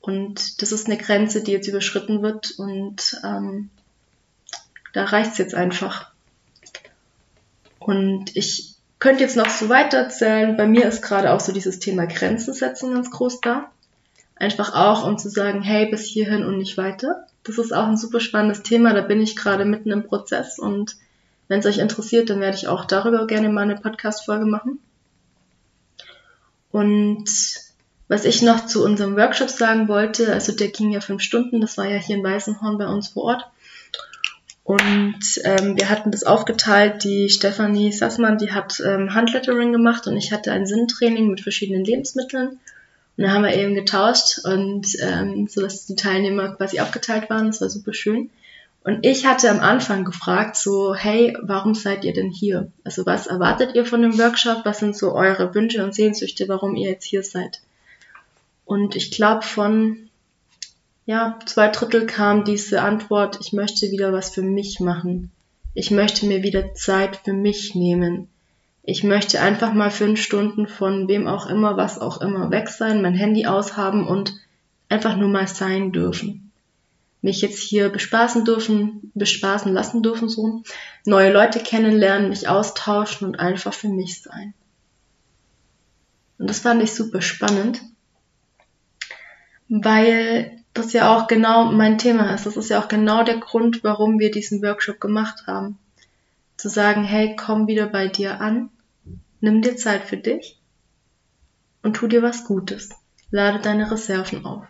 Und 0.00 0.62
das 0.62 0.72
ist 0.72 0.86
eine 0.86 0.96
Grenze, 0.96 1.42
die 1.42 1.52
jetzt 1.52 1.66
überschritten 1.66 2.22
wird 2.22 2.52
und 2.58 3.20
ähm, 3.24 3.70
da 4.92 5.04
reicht's 5.04 5.38
jetzt 5.38 5.54
einfach. 5.54 6.12
Und 7.80 8.36
ich 8.36 8.76
könnte 8.98 9.24
jetzt 9.24 9.36
noch 9.36 9.50
so 9.50 9.68
weiter 9.68 9.98
erzählen. 9.98 10.56
Bei 10.56 10.66
mir 10.66 10.86
ist 10.86 11.02
gerade 11.02 11.32
auch 11.32 11.40
so 11.40 11.52
dieses 11.52 11.80
Thema 11.80 12.06
Grenzen 12.06 12.54
setzen 12.54 12.94
ganz 12.94 13.10
groß 13.10 13.40
da. 13.40 13.70
Einfach 14.36 14.74
auch, 14.74 15.06
um 15.06 15.18
zu 15.18 15.28
sagen, 15.28 15.62
hey, 15.62 15.86
bis 15.86 16.04
hierhin 16.04 16.44
und 16.44 16.58
nicht 16.58 16.76
weiter. 16.76 17.26
Das 17.42 17.58
ist 17.58 17.72
auch 17.72 17.86
ein 17.86 17.96
super 17.96 18.20
spannendes 18.20 18.62
Thema. 18.62 18.92
Da 18.92 19.00
bin 19.00 19.20
ich 19.20 19.34
gerade 19.34 19.64
mitten 19.64 19.90
im 19.90 20.04
Prozess 20.04 20.58
und 20.58 20.96
wenn 21.48 21.60
es 21.60 21.66
euch 21.66 21.78
interessiert, 21.78 22.30
dann 22.30 22.40
werde 22.40 22.56
ich 22.56 22.68
auch 22.68 22.84
darüber 22.84 23.26
gerne 23.26 23.48
mal 23.48 23.62
eine 23.62 23.76
Podcast-Folge 23.76 24.46
machen. 24.46 24.80
Und 26.72 27.28
was 28.08 28.24
ich 28.24 28.42
noch 28.42 28.66
zu 28.66 28.84
unserem 28.84 29.16
Workshop 29.16 29.50
sagen 29.50 29.88
wollte, 29.88 30.32
also 30.32 30.52
der 30.52 30.68
ging 30.68 30.92
ja 30.92 31.00
fünf 31.00 31.22
Stunden, 31.22 31.60
das 31.60 31.76
war 31.76 31.86
ja 31.86 31.96
hier 31.96 32.16
in 32.16 32.24
Weißenhorn 32.24 32.78
bei 32.78 32.86
uns 32.86 33.08
vor 33.08 33.24
Ort. 33.24 33.46
Und 34.66 35.20
ähm, 35.44 35.76
wir 35.78 35.88
hatten 35.88 36.10
das 36.10 36.24
aufgeteilt. 36.24 37.04
Die 37.04 37.28
Stefanie 37.28 37.92
Sassmann, 37.92 38.36
die 38.36 38.50
hat 38.50 38.82
ähm, 38.84 39.14
Handlettering 39.14 39.70
gemacht 39.70 40.08
und 40.08 40.16
ich 40.16 40.32
hatte 40.32 40.50
ein 40.50 40.66
Sinntraining 40.66 41.28
mit 41.28 41.40
verschiedenen 41.40 41.84
Lebensmitteln. 41.84 42.58
Und 43.16 43.24
da 43.24 43.30
haben 43.30 43.44
wir 43.44 43.54
eben 43.54 43.76
getauscht 43.76 44.40
und 44.44 44.88
ähm, 45.00 45.46
so 45.46 45.60
dass 45.62 45.86
die 45.86 45.94
Teilnehmer 45.94 46.56
quasi 46.56 46.80
aufgeteilt 46.80 47.30
waren. 47.30 47.46
Das 47.46 47.60
war 47.60 47.70
super 47.70 47.94
schön. 47.94 48.30
Und 48.82 49.06
ich 49.06 49.24
hatte 49.24 49.50
am 49.50 49.60
Anfang 49.60 50.04
gefragt, 50.04 50.56
so, 50.56 50.94
hey, 50.94 51.36
warum 51.42 51.74
seid 51.74 52.04
ihr 52.04 52.12
denn 52.12 52.30
hier? 52.30 52.70
Also 52.82 53.06
was 53.06 53.28
erwartet 53.28 53.74
ihr 53.76 53.86
von 53.86 54.02
dem 54.02 54.18
Workshop? 54.18 54.62
Was 54.64 54.80
sind 54.80 54.96
so 54.96 55.12
eure 55.12 55.54
Wünsche 55.54 55.82
und 55.84 55.94
Sehnsüchte, 55.94 56.48
warum 56.48 56.74
ihr 56.74 56.90
jetzt 56.90 57.04
hier 57.04 57.22
seid? 57.22 57.60
Und 58.66 58.96
ich 58.96 59.12
glaube, 59.12 59.42
von 59.42 60.10
ja, 61.06 61.38
zwei 61.46 61.68
Drittel 61.68 62.04
kam 62.04 62.44
diese 62.44 62.82
Antwort, 62.82 63.38
ich 63.40 63.52
möchte 63.52 63.92
wieder 63.92 64.12
was 64.12 64.30
für 64.30 64.42
mich 64.42 64.80
machen. 64.80 65.30
Ich 65.72 65.92
möchte 65.92 66.26
mir 66.26 66.42
wieder 66.42 66.74
Zeit 66.74 67.20
für 67.24 67.32
mich 67.32 67.76
nehmen. 67.76 68.28
Ich 68.82 69.04
möchte 69.04 69.40
einfach 69.40 69.72
mal 69.72 69.90
fünf 69.90 70.20
Stunden 70.20 70.66
von 70.66 71.06
wem 71.06 71.28
auch 71.28 71.46
immer, 71.46 71.76
was 71.76 72.00
auch 72.00 72.20
immer 72.20 72.50
weg 72.50 72.68
sein, 72.68 73.02
mein 73.02 73.14
Handy 73.14 73.46
aushaben 73.46 74.06
und 74.06 74.34
einfach 74.88 75.16
nur 75.16 75.28
mal 75.28 75.46
sein 75.46 75.92
dürfen. 75.92 76.50
Mich 77.22 77.42
jetzt 77.42 77.60
hier 77.60 77.88
bespaßen 77.88 78.44
dürfen, 78.44 79.12
bespaßen 79.14 79.72
lassen 79.72 80.02
dürfen, 80.02 80.28
so. 80.28 80.62
Neue 81.04 81.32
Leute 81.32 81.60
kennenlernen, 81.60 82.30
mich 82.30 82.48
austauschen 82.48 83.28
und 83.28 83.38
einfach 83.38 83.72
für 83.72 83.88
mich 83.88 84.22
sein. 84.22 84.54
Und 86.38 86.50
das 86.50 86.60
fand 86.60 86.82
ich 86.82 86.92
super 86.92 87.22
spannend, 87.22 87.80
weil 89.68 90.62
das 90.74 90.92
ja 90.92 91.14
auch 91.14 91.26
genau 91.26 91.72
mein 91.72 91.98
Thema 91.98 92.34
ist. 92.34 92.46
Das 92.46 92.56
ist 92.56 92.70
ja 92.70 92.80
auch 92.80 92.88
genau 92.88 93.22
der 93.22 93.38
Grund, 93.38 93.82
warum 93.82 94.18
wir 94.18 94.30
diesen 94.30 94.62
Workshop 94.62 95.00
gemacht 95.00 95.46
haben. 95.46 95.78
Zu 96.56 96.68
sagen, 96.68 97.04
hey, 97.04 97.36
komm 97.36 97.66
wieder 97.66 97.86
bei 97.86 98.08
dir 98.08 98.40
an, 98.40 98.70
nimm 99.40 99.62
dir 99.62 99.76
Zeit 99.76 100.04
für 100.04 100.16
dich 100.16 100.58
und 101.82 101.94
tu 101.94 102.06
dir 102.06 102.22
was 102.22 102.44
Gutes. 102.44 102.90
Lade 103.30 103.58
deine 103.58 103.90
Reserven 103.90 104.44
auf, 104.44 104.64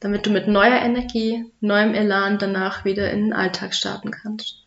damit 0.00 0.26
du 0.26 0.30
mit 0.30 0.48
neuer 0.48 0.80
Energie, 0.80 1.44
neuem 1.60 1.94
Elan 1.94 2.38
danach 2.38 2.84
wieder 2.84 3.10
in 3.10 3.24
den 3.24 3.32
Alltag 3.32 3.74
starten 3.74 4.10
kannst. 4.10 4.61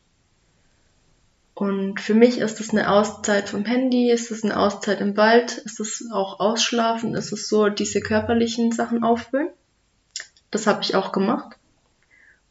Und 1.55 2.01
für 2.01 2.13
mich 2.13 2.39
ist 2.39 2.59
es 2.59 2.71
eine 2.71 2.91
Auszeit 2.91 3.47
vom 3.49 3.63
Handy, 3.63 4.11
ist 4.11 4.29
es 4.29 4.43
eine 4.43 4.59
Auszeit 4.59 4.99
im 4.99 5.15
Wald, 5.15 5.57
ist 5.59 5.79
es 5.79 6.09
auch 6.11 6.41
Ausschlafen, 6.41 7.15
ist 7.15 7.31
es 7.31 7.47
so 7.47 7.69
diese 7.69 8.01
körperlichen 8.01 8.73
Sachen 8.73 9.03
auffüllen. 9.03 9.47
Das 10.51 10.67
habe 10.67 10.81
ich 10.83 10.95
auch 10.95 11.13
gemacht. 11.13 11.57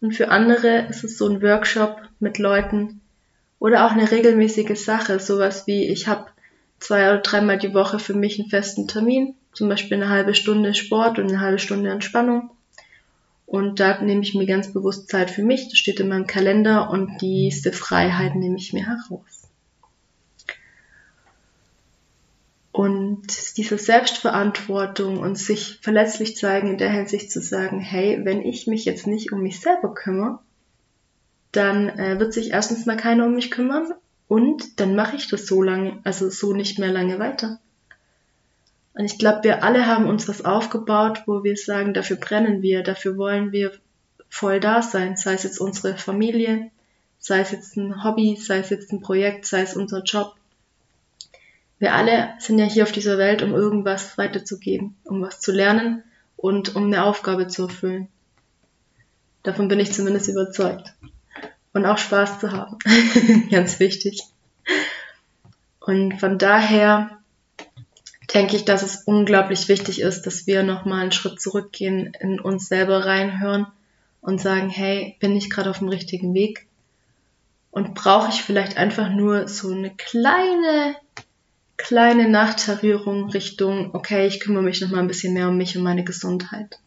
Und 0.01 0.13
für 0.13 0.31
andere 0.31 0.87
ist 0.89 1.05
es 1.05 1.19
so 1.19 1.29
ein 1.29 1.43
Workshop 1.43 2.01
mit 2.19 2.39
Leuten, 2.39 3.03
Oder 3.59 3.87
auch 3.87 3.93
eine 3.93 4.11
regelmäßige 4.11 4.79
Sache, 4.79 5.21
sowas 5.21 5.67
wie 5.67 5.89
ich 5.89 6.09
habe 6.09 6.27
zwei 6.81 7.09
oder 7.11 7.21
dreimal 7.21 7.59
die 7.59 7.73
Woche 7.73 7.99
für 7.99 8.15
mich 8.15 8.39
einen 8.39 8.51
festen 8.51 8.89
Termin, 8.89 9.37
zum 9.53 9.69
Beispiel 9.69 9.97
eine 9.97 10.11
halbe 10.11 10.35
Stunde 10.35 10.75
Sport 10.75 11.19
und 11.19 11.29
eine 11.29 11.41
halbe 11.41 11.59
Stunde 11.59 11.91
Entspannung. 11.91 12.51
Und 13.55 13.79
da 13.79 14.03
nehme 14.03 14.23
ich 14.23 14.35
mir 14.35 14.47
ganz 14.47 14.73
bewusst 14.73 15.09
Zeit 15.09 15.31
für 15.31 15.45
mich, 15.45 15.69
das 15.69 15.79
steht 15.79 16.01
in 16.01 16.09
meinem 16.09 16.27
Kalender 16.27 16.91
und 16.91 17.21
diese 17.21 17.73
Freiheit 17.73 18.35
nehme 18.35 18.57
ich 18.57 18.73
mir 18.73 18.85
heraus. 18.85 19.49
Und 22.73 23.57
diese 23.57 23.79
Selbstverantwortung 23.79 25.21
und 25.21 25.39
sich 25.39 25.79
verletzlich 25.83 26.37
zeigen 26.37 26.71
in 26.71 26.79
der 26.79 26.91
Hinsicht 26.91 27.31
zu 27.31 27.41
sagen, 27.41 27.79
hey, 27.79 28.19
wenn 28.25 28.43
ich 28.43 28.67
mich 28.67 28.85
jetzt 28.87 29.07
nicht 29.07 29.31
um 29.31 29.41
mich 29.41 29.61
selber 29.61 29.95
kümmere, 29.95 30.41
dann 31.53 31.91
äh, 31.91 32.19
wird 32.19 32.33
sich 32.35 32.51
erstens 32.51 32.87
mal 32.87 32.97
keiner 32.97 33.27
um 33.27 33.37
mich 33.37 33.53
kümmern 33.53 33.95
und 34.27 34.81
dann 34.81 34.97
mache 34.97 35.15
ich 35.15 35.29
das 35.29 35.47
so 35.47 35.63
lange, 35.63 36.01
also 36.03 36.29
so 36.29 36.55
nicht 36.55 36.81
mehr 36.81 36.91
lange 36.91 37.21
weiter. 37.21 37.61
Und 38.95 39.05
ich 39.05 39.19
glaube, 39.19 39.45
wir 39.45 39.65
alle 39.65 39.87
haben 39.87 40.07
uns 40.07 40.29
was 40.29 40.45
aufgebaut, 40.45 41.23
wo 41.27 41.43
wir 41.43 41.57
sagen, 41.57 41.95
dafür 41.95 42.17
brennen 42.17 42.63
wir, 42.63 42.83
dafür 42.83 43.17
wollen 43.17 43.53
wir 43.53 43.73
voll 44.29 44.61
da 44.61 44.83
sein, 44.83 45.17
sei 45.17 45.35
es 45.35 45.43
jetzt 45.43 45.59
unsere 45.59 45.97
Familie, 45.97 46.71
sei 47.19 47.41
es 47.41 47.51
jetzt 47.51 47.77
ein 47.77 48.05
Hobby, 48.05 48.37
sei 48.37 48.59
es 48.59 48.71
jetzt 48.71 48.93
ein 48.93 49.01
Projekt, 49.01 49.47
sei 49.47 49.63
es 49.63 49.77
unser 49.77 50.03
Job 50.03 50.35
wir 51.79 51.95
alle 51.95 52.33
sind 52.39 52.59
ja 52.59 52.65
hier 52.65 52.85
auf 52.85 52.93
dieser 52.93 53.19
Welt, 53.19 53.43
um 53.43 53.53
irgendwas 53.53 54.17
weiterzugeben, 54.17 54.97
um 55.05 55.21
was 55.21 55.41
zu 55.41 55.53
lernen 55.53 56.03
und 56.37 56.77
um 56.77 56.85
eine 56.85 57.05
Aufgabe 57.05 57.49
zu 57.49 57.65
erfüllen. 57.65 58.09
Davon 59.43 59.69
bin 59.69 59.81
ich 59.81 59.93
zumindest 59.93 60.29
überzeugt. 60.29 60.95
Und 61.75 61.85
auch 61.85 61.99
Spaß 61.99 62.39
zu 62.39 62.53
haben. 62.53 62.79
Ganz 63.51 63.81
wichtig. 63.81 64.23
Und 65.81 66.19
von 66.21 66.39
daher 66.39 67.19
denke 68.35 68.57
ich, 68.57 68.65
dass 68.65 68.83
es 68.83 69.05
unglaublich 69.05 69.69
wichtig 69.69 70.01
ist, 70.01 70.23
dass 70.23 70.47
wir 70.47 70.63
nochmal 70.63 71.03
einen 71.03 71.13
Schritt 71.13 71.41
zurückgehen, 71.41 72.13
in 72.21 72.41
uns 72.41 72.69
selber 72.69 73.07
reinhören 73.07 73.67
und 74.21 74.41
sagen, 74.41 74.71
hey, 74.71 75.17
bin 75.21 75.37
ich 75.37 75.51
gerade 75.51 75.71
auf 75.71 75.79
dem 75.79 75.89
richtigen 75.89 76.35
Weg? 76.35 76.67
Und 77.71 77.95
brauche 77.95 78.31
ich 78.31 78.43
vielleicht 78.43 78.77
einfach 78.77 79.11
nur 79.11 79.49
so 79.49 79.73
eine 79.73 79.91
kleine 79.91 80.97
kleine 81.77 82.29
Nachtarierung 82.29 83.31
Richtung, 83.31 83.95
okay, 83.95 84.27
ich 84.27 84.41
kümmere 84.41 84.63
mich 84.63 84.81
noch 84.81 84.91
mal 84.91 85.01
ein 85.01 85.09
bisschen 85.09 85.35
mehr 85.35 85.49
um 85.49 85.57
mich 85.57 85.77
und 85.77 85.83
meine 85.83 86.05
Gesundheit. 86.05 86.79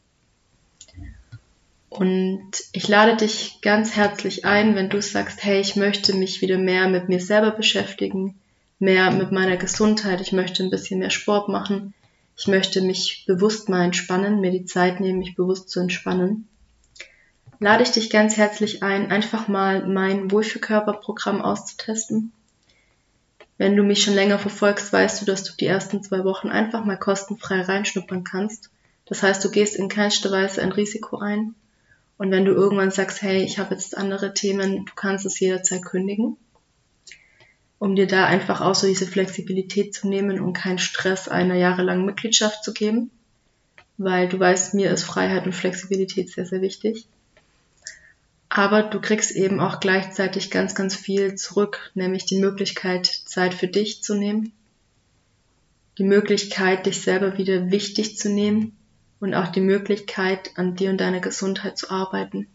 Und 1.90 2.52
ich 2.74 2.88
lade 2.88 3.16
dich 3.16 3.60
ganz 3.62 3.96
herzlich 3.96 4.46
ein, 4.46 4.76
wenn 4.76 4.90
du 4.90 5.02
sagst, 5.02 5.44
hey, 5.44 5.60
ich 5.60 5.76
möchte 5.76 6.16
mich 6.16 6.42
wieder 6.42 6.58
mehr 6.58 6.88
mit 6.88 7.10
mir 7.10 7.20
selber 7.20 7.52
beschäftigen, 7.52 8.36
mehr 8.80 9.12
mit 9.12 9.32
meiner 9.32 9.58
Gesundheit, 9.58 10.22
ich 10.22 10.32
möchte 10.32 10.63
ein 10.63 10.70
bisschen 10.70 11.00
mehr 11.00 11.10
Sport 11.10 11.50
machen, 11.50 11.94
ich 12.38 12.48
möchte 12.48 12.82
mich 12.82 13.26
bewusst 13.26 13.68
mal 13.70 13.84
entspannen, 13.84 14.40
mir 14.40 14.52
die 14.52 14.66
Zeit 14.66 15.00
nehmen, 15.00 15.20
mich 15.20 15.36
bewusst 15.36 15.70
zu 15.70 15.80
entspannen. 15.80 16.48
Lade 17.60 17.82
ich 17.82 17.92
dich 17.92 18.12
ganz 18.12 18.38
herzlich 18.38 18.84
ein, 18.84 19.12
einfach 19.12 19.48
mal 19.48 19.88
mein 19.88 20.30
Wohlfühlkörperprogramm 20.30 21.42
auszutesten. 21.42 22.32
Wenn 23.58 23.76
du 23.76 23.82
mich 23.82 24.04
schon 24.04 24.13
länger 24.13 24.38
verfolgst, 24.38 24.94
weißt 24.94 25.22
du, 25.22 25.26
dass 25.26 25.44
du 25.44 25.54
die 25.60 25.66
ersten 25.66 26.04
zwei 26.04 26.24
Wochen 26.24 26.50
einfach 26.50 26.86
mal 26.86 26.98
kostenfrei 26.98 27.62
reinschnuppern 27.62 28.24
kannst. 28.24 28.70
Das 29.06 29.24
heißt, 29.24 29.44
du 29.44 29.50
gehst 29.50 29.76
in 29.76 29.90
keinster 29.90 30.32
Weise 30.32 30.62
ein 30.62 30.72
Risiko 30.72 31.18
ein. 31.18 31.56
Und 32.20 32.30
wenn 32.30 32.46
du 32.46 32.52
irgendwann 32.52 32.92
sagst, 32.92 33.24
hey, 33.24 33.44
ich 33.44 33.58
habe 33.58 33.74
jetzt 33.74 33.98
andere 33.98 34.36
Themen, 34.36 34.86
du 34.86 34.92
kannst 34.96 35.26
es 35.26 35.40
jederzeit 35.40 35.84
kündigen, 35.84 36.38
um 37.80 37.96
dir 37.96 38.08
da 38.08 38.26
einfach 38.26 38.62
auch 38.62 38.76
so 38.76 38.88
diese 38.88 39.06
Flexibilität 39.06 39.94
zu 39.94 40.08
nehmen 40.08 40.40
und 40.40 40.54
keinen 40.54 40.80
Stress 40.80 41.28
einer 41.28 41.56
jahrelangen 41.56 42.06
Mitgliedschaft 42.06 42.63
zu 42.63 42.74
geben. 42.74 43.12
Weil 43.98 44.28
du 44.28 44.40
weißt, 44.40 44.74
mir 44.74 44.92
ist 44.92 45.04
Freiheit 45.04 45.46
und 45.46 45.54
Flexibilität 45.54 46.30
sehr, 46.30 46.46
sehr 46.46 46.62
wichtig. 46.62 47.08
Aber 48.50 48.84
du 48.84 49.02
kriegst 49.02 49.32
eben 49.32 49.60
auch 49.60 49.80
gleichzeitig 49.80 50.50
ganz, 50.50 50.74
ganz 50.74 50.96
viel 50.96 51.36
zurück, 51.36 51.92
nämlich 51.96 52.26
die 52.26 52.40
Möglichkeit, 52.40 53.06
Zeit 53.06 53.54
für 53.54 53.68
dich 53.68 54.04
zu 54.04 54.16
nehmen, 54.16 54.54
die 55.98 56.04
Möglichkeit, 56.04 56.86
dich 56.86 57.02
selber 57.02 57.38
wieder 57.38 57.72
wichtig 57.72 58.18
zu 58.18 58.30
nehmen 58.30 58.76
und 59.20 59.34
auch 59.34 59.48
die 59.50 59.62
Möglichkeit, 59.62 60.52
an 60.56 60.76
dir 60.76 60.92
und 60.92 61.02
deiner 61.02 61.20
Gesundheit 61.20 61.78
zu 61.78 61.90
arbeiten. 61.90 62.48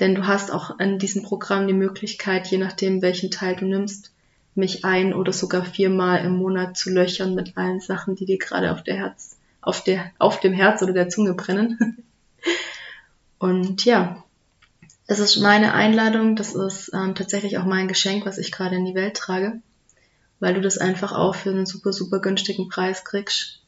Denn 0.00 0.14
du 0.14 0.26
hast 0.26 0.50
auch 0.50 0.78
in 0.78 0.98
diesem 0.98 1.22
Programm 1.22 1.66
die 1.66 1.74
Möglichkeit, 1.74 2.46
je 2.48 2.58
nachdem, 2.58 3.02
welchen 3.02 3.30
Teil 3.30 3.56
du 3.56 3.66
nimmst, 3.66 4.12
mich 4.54 4.84
ein 4.84 5.14
oder 5.14 5.32
sogar 5.32 5.64
viermal 5.64 6.24
im 6.24 6.36
Monat 6.36 6.76
zu 6.76 6.90
löchern 6.90 7.34
mit 7.34 7.56
allen 7.56 7.80
Sachen, 7.80 8.16
die 8.16 8.26
dir 8.26 8.38
gerade 8.38 8.72
auf 8.72 8.82
der 8.82 8.96
Herz, 8.96 9.38
auf 9.60 9.82
der, 9.82 10.10
auf 10.18 10.40
dem 10.40 10.52
Herz 10.52 10.82
oder 10.82 10.92
der 10.92 11.08
Zunge 11.08 11.34
brennen. 11.34 12.04
Und 13.38 13.84
ja, 13.84 14.22
das 15.06 15.18
ist 15.18 15.36
meine 15.38 15.74
Einladung, 15.74 16.36
das 16.36 16.54
ist 16.54 16.92
ähm, 16.94 17.14
tatsächlich 17.14 17.58
auch 17.58 17.64
mein 17.64 17.88
Geschenk, 17.88 18.24
was 18.24 18.38
ich 18.38 18.52
gerade 18.52 18.76
in 18.76 18.84
die 18.84 18.94
Welt 18.94 19.16
trage, 19.16 19.60
weil 20.38 20.54
du 20.54 20.60
das 20.60 20.78
einfach 20.78 21.12
auch 21.12 21.34
für 21.34 21.50
einen 21.50 21.66
super, 21.66 21.92
super 21.92 22.20
günstigen 22.20 22.68
Preis 22.68 23.04
kriegst, 23.04 23.62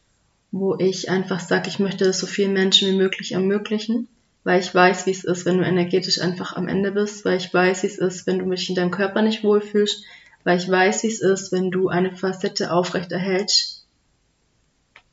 wo 0.52 0.76
ich 0.78 1.10
einfach 1.10 1.40
sage, 1.40 1.68
ich 1.68 1.80
möchte 1.80 2.04
das 2.04 2.18
so 2.18 2.26
vielen 2.26 2.52
Menschen 2.52 2.88
wie 2.88 2.96
möglich 2.96 3.32
ermöglichen, 3.32 4.06
weil 4.44 4.60
ich 4.60 4.72
weiß, 4.72 5.06
wie 5.06 5.10
es 5.10 5.24
ist, 5.24 5.44
wenn 5.46 5.58
du 5.58 5.64
energetisch 5.64 6.20
einfach 6.20 6.54
am 6.54 6.68
Ende 6.68 6.92
bist, 6.92 7.24
weil 7.24 7.38
ich 7.38 7.52
weiß, 7.52 7.82
wie 7.82 7.88
es 7.88 7.98
ist, 7.98 8.26
wenn 8.26 8.38
du 8.38 8.50
dich 8.50 8.68
in 8.68 8.76
deinem 8.76 8.90
Körper 8.90 9.22
nicht 9.22 9.42
wohlfühlst, 9.42 10.04
weil 10.44 10.58
ich 10.58 10.70
weiß, 10.70 11.02
wie 11.02 11.08
es 11.08 11.20
ist, 11.20 11.52
wenn 11.52 11.70
du 11.70 11.88
eine 11.88 12.14
Facette 12.14 12.72
aufrechterhältst, 12.72 13.86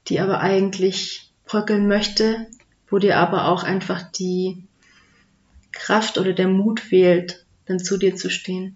die 0.07 0.19
aber 0.19 0.41
eigentlich 0.41 1.31
bröckeln 1.45 1.87
möchte, 1.87 2.47
wo 2.89 2.99
dir 2.99 3.17
aber 3.17 3.47
auch 3.47 3.63
einfach 3.63 4.01
die 4.11 4.63
Kraft 5.71 6.17
oder 6.17 6.33
der 6.33 6.49
Mut 6.49 6.79
fehlt, 6.79 7.45
dann 7.65 7.79
zu 7.79 7.97
dir 7.97 8.15
zu 8.15 8.29
stehen. 8.29 8.75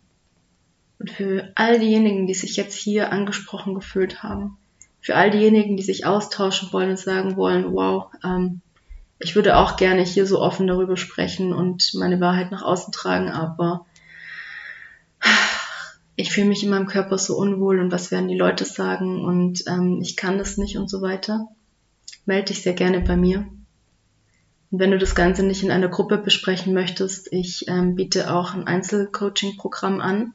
Und 0.97 1.11
für 1.11 1.51
all 1.55 1.79
diejenigen, 1.79 2.25
die 2.25 2.33
sich 2.33 2.55
jetzt 2.55 2.75
hier 2.75 3.11
angesprochen 3.11 3.75
gefühlt 3.75 4.23
haben, 4.23 4.57
für 5.01 5.15
all 5.15 5.29
diejenigen, 5.29 5.75
die 5.75 5.83
sich 5.83 6.05
austauschen 6.05 6.71
wollen 6.71 6.91
und 6.91 6.99
sagen 6.99 7.35
wollen, 7.35 7.73
wow, 7.73 8.07
ähm, 8.23 8.61
ich 9.19 9.35
würde 9.35 9.57
auch 9.57 9.75
gerne 9.75 10.03
hier 10.03 10.25
so 10.25 10.41
offen 10.41 10.67
darüber 10.67 10.97
sprechen 10.97 11.53
und 11.53 11.93
meine 11.93 12.19
Wahrheit 12.19 12.51
nach 12.51 12.63
außen 12.63 12.93
tragen, 12.93 13.29
aber 13.29 13.85
ich 16.15 16.31
fühle 16.31 16.47
mich 16.47 16.63
in 16.63 16.69
meinem 16.69 16.85
Körper 16.85 17.17
so 17.17 17.37
unwohl 17.37 17.79
und 17.79 17.91
was 17.91 18.11
werden 18.11 18.29
die 18.29 18.37
Leute 18.37 18.65
sagen 18.65 19.23
und 19.23 19.63
ähm, 19.67 19.99
ich 20.01 20.15
kann 20.15 20.37
das 20.37 20.57
nicht 20.57 20.77
und 20.77 20.89
so 20.89 21.01
weiter. 21.01 21.47
Melde 22.25 22.45
dich 22.45 22.63
sehr 22.63 22.73
gerne 22.73 23.01
bei 23.01 23.17
mir. 23.17 23.45
Und 24.71 24.79
wenn 24.79 24.91
du 24.91 24.97
das 24.97 25.15
Ganze 25.15 25.43
nicht 25.43 25.63
in 25.63 25.71
einer 25.71 25.89
Gruppe 25.89 26.17
besprechen 26.17 26.73
möchtest, 26.73 27.31
ich 27.31 27.67
ähm, 27.67 27.95
biete 27.95 28.33
auch 28.33 28.53
ein 28.53 28.65
Einzelcoaching-Programm 28.65 30.01
an. 30.01 30.33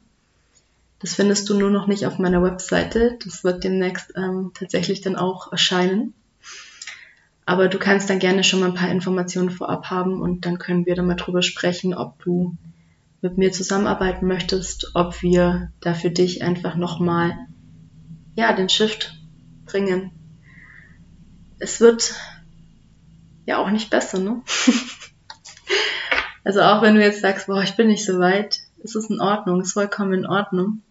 Das 0.99 1.15
findest 1.15 1.49
du 1.49 1.57
nur 1.57 1.71
noch 1.71 1.87
nicht 1.87 2.05
auf 2.05 2.19
meiner 2.19 2.43
Webseite. 2.43 3.17
Das 3.23 3.43
wird 3.43 3.63
demnächst 3.63 4.13
ähm, 4.15 4.51
tatsächlich 4.53 5.01
dann 5.01 5.15
auch 5.15 5.51
erscheinen. 5.51 6.13
Aber 7.45 7.67
du 7.67 7.79
kannst 7.79 8.09
dann 8.09 8.19
gerne 8.19 8.43
schon 8.43 8.59
mal 8.59 8.67
ein 8.67 8.75
paar 8.75 8.91
Informationen 8.91 9.49
vorab 9.49 9.89
haben 9.89 10.21
und 10.21 10.45
dann 10.45 10.59
können 10.59 10.85
wir 10.85 10.95
dann 10.95 11.07
mal 11.07 11.15
drüber 11.15 11.41
sprechen, 11.41 11.95
ob 11.95 12.23
du 12.23 12.55
mit 13.21 13.37
mir 13.37 13.51
zusammenarbeiten 13.51 14.27
möchtest, 14.27 14.91
ob 14.95 15.21
wir 15.21 15.71
da 15.79 15.93
für 15.93 16.09
dich 16.09 16.43
einfach 16.43 16.75
nochmal, 16.75 17.37
ja, 18.35 18.51
den 18.53 18.69
Shift 18.69 19.13
bringen. 19.65 20.11
Es 21.59 21.79
wird 21.79 22.15
ja 23.45 23.59
auch 23.59 23.69
nicht 23.69 23.91
besser, 23.91 24.19
ne? 24.19 24.41
also 26.43 26.61
auch 26.61 26.81
wenn 26.81 26.95
du 26.95 27.01
jetzt 27.01 27.21
sagst, 27.21 27.47
boah, 27.47 27.61
ich 27.61 27.75
bin 27.75 27.87
nicht 27.87 28.05
so 28.05 28.19
weit, 28.19 28.59
ist 28.79 28.95
es 28.95 29.09
in 29.09 29.21
Ordnung, 29.21 29.61
ist 29.61 29.73
vollkommen 29.73 30.13
in 30.13 30.25
Ordnung. 30.25 30.81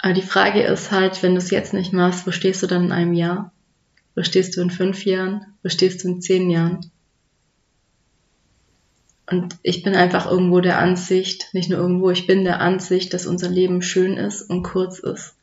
Aber 0.00 0.12
die 0.12 0.22
Frage 0.22 0.62
ist 0.62 0.90
halt, 0.90 1.22
wenn 1.22 1.32
du 1.32 1.38
es 1.38 1.50
jetzt 1.50 1.72
nicht 1.72 1.92
machst, 1.92 2.26
wo 2.26 2.32
stehst 2.32 2.62
du 2.62 2.66
dann 2.66 2.86
in 2.86 2.92
einem 2.92 3.12
Jahr? 3.12 3.52
Wo 4.14 4.22
stehst 4.22 4.56
du 4.56 4.60
in 4.60 4.70
fünf 4.70 5.04
Jahren? 5.04 5.46
Wo 5.62 5.68
stehst 5.68 6.02
du 6.02 6.08
in 6.08 6.20
zehn 6.20 6.50
Jahren? 6.50 6.90
Und 9.30 9.58
ich 9.62 9.82
bin 9.82 9.94
einfach 9.94 10.26
irgendwo 10.26 10.60
der 10.60 10.78
Ansicht, 10.78 11.52
nicht 11.52 11.68
nur 11.68 11.78
irgendwo, 11.78 12.10
ich 12.10 12.26
bin 12.26 12.44
der 12.44 12.60
Ansicht, 12.60 13.12
dass 13.12 13.26
unser 13.26 13.50
Leben 13.50 13.82
schön 13.82 14.16
ist 14.16 14.42
und 14.42 14.62
kurz 14.62 14.98
ist. 14.98 15.34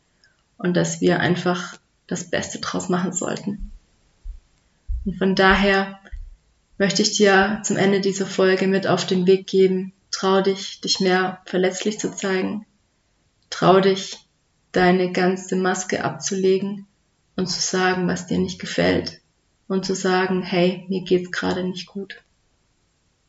Und 0.58 0.76
dass 0.76 1.02
wir 1.02 1.20
einfach 1.20 1.78
das 2.08 2.30
Beste 2.30 2.60
draus 2.60 2.90
machen 2.90 3.14
sollten. 3.14 3.72
Und 5.06 5.18
von 5.18 5.36
daher 5.36 6.00
möchte 6.80 7.04
ich 7.04 7.16
dir 7.16 7.62
zum 7.64 7.78
Ende 7.78 8.02
dieser 8.02 8.26
Folge 8.26 8.68
mit 8.68 8.88
auf 8.88 9.06
den 9.06 9.28
Weg 9.28 9.46
geben. 9.46 9.94
Trau 10.10 10.42
dich, 10.42 10.82
dich 10.82 11.00
mehr 11.00 11.42
verletzlich 11.46 12.00
zu 12.00 12.16
zeigen. 12.16 12.66
Trau 13.52 13.82
dich, 13.82 14.18
deine 14.72 15.12
ganze 15.12 15.56
Maske 15.56 16.04
abzulegen 16.04 16.88
und 17.36 17.48
zu 17.48 17.60
sagen, 17.60 18.08
was 18.08 18.26
dir 18.26 18.40
nicht 18.40 18.60
gefällt. 18.60 19.22
Und 19.68 19.86
zu 19.86 19.94
sagen, 19.94 20.42
hey, 20.42 20.86
mir 20.90 21.04
geht's 21.04 21.32
gerade 21.32 21.64
nicht 21.64 21.86
gut. 21.86 22.25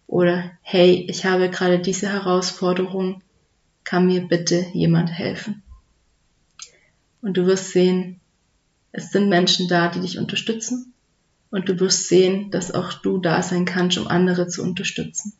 Oder 0.06 0.52
hey, 0.62 1.06
ich 1.08 1.24
habe 1.24 1.50
gerade 1.50 1.78
diese 1.78 2.12
Herausforderung 2.12 3.22
kann 3.84 4.06
mir 4.06 4.22
bitte 4.22 4.66
jemand 4.72 5.10
helfen? 5.10 5.62
Und 7.22 7.36
du 7.36 7.46
wirst 7.46 7.70
sehen, 7.70 8.20
es 8.92 9.10
sind 9.10 9.28
Menschen 9.28 9.68
da, 9.68 9.88
die 9.88 10.00
dich 10.00 10.18
unterstützen. 10.18 10.92
Und 11.50 11.68
du 11.68 11.78
wirst 11.80 12.08
sehen, 12.08 12.50
dass 12.50 12.72
auch 12.72 12.92
du 12.94 13.18
da 13.18 13.42
sein 13.42 13.64
kannst, 13.64 13.98
um 13.98 14.08
andere 14.08 14.48
zu 14.48 14.62
unterstützen. 14.62 15.32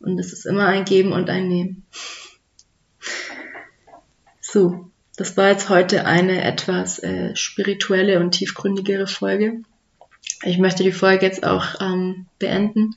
Und 0.00 0.18
es 0.18 0.32
ist 0.32 0.46
immer 0.46 0.66
ein 0.66 0.84
Geben 0.84 1.12
und 1.12 1.30
ein 1.30 1.48
Nehmen. 1.48 1.84
So, 4.40 4.90
das 5.16 5.36
war 5.36 5.50
jetzt 5.50 5.68
heute 5.68 6.04
eine 6.06 6.42
etwas 6.42 6.98
äh, 6.98 7.34
spirituelle 7.36 8.18
und 8.18 8.32
tiefgründigere 8.32 9.06
Folge. 9.06 9.62
Ich 10.42 10.58
möchte 10.58 10.82
die 10.82 10.92
Folge 10.92 11.26
jetzt 11.26 11.44
auch 11.44 11.80
ähm, 11.80 12.26
beenden 12.38 12.96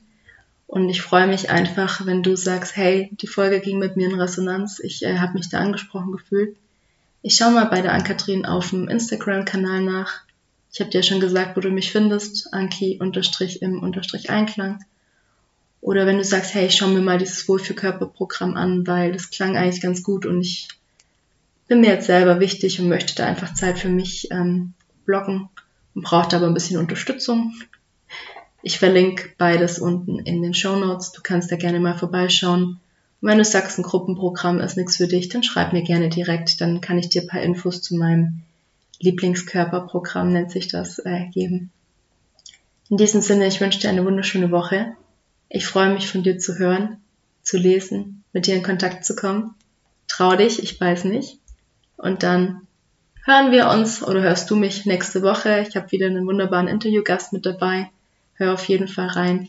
und 0.66 0.88
ich 0.88 1.02
freue 1.02 1.28
mich 1.28 1.50
einfach, 1.50 2.06
wenn 2.06 2.22
du 2.22 2.36
sagst, 2.36 2.76
hey, 2.76 3.10
die 3.20 3.28
Folge 3.28 3.60
ging 3.60 3.78
mit 3.78 3.96
mir 3.96 4.08
in 4.08 4.20
Resonanz, 4.20 4.80
ich 4.80 5.04
äh, 5.04 5.18
habe 5.18 5.34
mich 5.34 5.48
da 5.48 5.60
angesprochen 5.60 6.12
gefühlt. 6.12 6.56
Ich 7.22 7.36
schaue 7.36 7.52
mal 7.52 7.66
bei 7.66 7.82
der 7.82 7.92
Ankatrin 7.92 8.46
auf 8.46 8.70
dem 8.70 8.88
Instagram-Kanal 8.88 9.82
nach. 9.82 10.22
Ich 10.72 10.80
habe 10.80 10.90
dir 10.90 11.02
schon 11.02 11.20
gesagt, 11.20 11.56
wo 11.56 11.60
du 11.60 11.70
mich 11.70 11.92
findest, 11.92 12.52
Anki-im-Einklang. 12.52 14.84
Oder 15.80 16.06
wenn 16.06 16.18
du 16.18 16.24
sagst, 16.24 16.54
hey, 16.54 16.66
ich 16.66 16.76
schaue 16.76 16.90
mir 16.90 17.00
mal 17.00 17.18
dieses 17.18 17.48
Wohlfühlkörperprogramm 17.48 18.56
an, 18.56 18.86
weil 18.86 19.12
das 19.12 19.30
klang 19.30 19.56
eigentlich 19.56 19.80
ganz 19.80 20.02
gut 20.02 20.26
und 20.26 20.40
ich 20.40 20.68
bin 21.68 21.80
mir 21.80 21.90
jetzt 21.90 22.06
selber 22.06 22.40
wichtig 22.40 22.80
und 22.80 22.88
möchte 22.88 23.14
da 23.14 23.26
einfach 23.26 23.54
Zeit 23.54 23.78
für 23.78 23.88
mich 23.88 24.30
ähm, 24.30 24.74
blocken 25.04 25.48
und 25.94 26.02
braucht 26.02 26.34
aber 26.34 26.46
ein 26.46 26.54
bisschen 26.54 26.78
Unterstützung. 26.78 27.54
Ich 28.62 28.78
verlinke 28.78 29.30
beides 29.38 29.78
unten 29.78 30.18
in 30.18 30.42
den 30.42 30.54
Show 30.54 30.76
Notes. 30.76 31.12
Du 31.12 31.20
kannst 31.22 31.52
da 31.52 31.56
gerne 31.56 31.80
mal 31.80 31.96
vorbeischauen. 31.96 32.80
Und 33.20 33.28
wenn 33.28 33.38
du 33.38 33.44
sagst, 33.44 33.78
ein 33.78 33.82
Gruppenprogramm 33.82 34.60
ist 34.60 34.76
nichts 34.76 34.96
für 34.96 35.06
dich, 35.06 35.28
dann 35.28 35.42
schreib 35.42 35.72
mir 35.72 35.82
gerne 35.82 36.08
direkt. 36.08 36.60
Dann 36.60 36.80
kann 36.80 36.98
ich 36.98 37.08
dir 37.08 37.22
ein 37.22 37.28
paar 37.28 37.42
Infos 37.42 37.82
zu 37.82 37.96
meinem 37.96 38.42
Lieblingskörperprogramm, 39.00 40.32
nennt 40.32 40.50
sich 40.50 40.68
das, 40.68 40.98
äh, 40.98 41.26
geben. 41.32 41.70
In 42.88 42.96
diesem 42.96 43.20
Sinne, 43.20 43.46
ich 43.46 43.60
wünsche 43.60 43.80
dir 43.80 43.90
eine 43.90 44.04
wunderschöne 44.04 44.50
Woche. 44.50 44.94
Ich 45.48 45.66
freue 45.66 45.92
mich 45.92 46.08
von 46.08 46.22
dir 46.22 46.38
zu 46.38 46.58
hören, 46.58 46.98
zu 47.42 47.56
lesen, 47.56 48.24
mit 48.32 48.46
dir 48.46 48.56
in 48.56 48.62
Kontakt 48.62 49.04
zu 49.04 49.16
kommen. 49.16 49.54
Trau 50.08 50.36
dich, 50.36 50.62
ich 50.62 50.80
weiß 50.80 51.04
nicht. 51.04 51.38
Und 51.96 52.22
dann 52.22 52.66
hören 53.24 53.50
wir 53.50 53.68
uns 53.70 54.02
oder 54.02 54.22
hörst 54.22 54.50
du 54.50 54.56
mich 54.56 54.86
nächste 54.86 55.22
Woche. 55.22 55.64
Ich 55.68 55.76
habe 55.76 55.90
wieder 55.90 56.06
einen 56.06 56.26
wunderbaren 56.26 56.68
Interviewgast 56.68 57.32
mit 57.32 57.44
dabei. 57.44 57.90
Hör 58.36 58.54
auf 58.54 58.68
jeden 58.68 58.88
Fall 58.88 59.08
rein. 59.08 59.48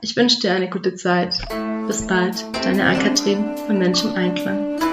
Ich 0.00 0.16
wünsche 0.16 0.38
dir 0.40 0.52
eine 0.52 0.70
gute 0.70 0.94
Zeit. 0.94 1.38
Bis 1.88 2.06
bald, 2.06 2.44
deine 2.62 2.84
Ann-Kathrin 2.84 3.56
von 3.66 3.78
Mensch 3.78 4.04
im 4.04 4.14
Einklang. 4.14 4.87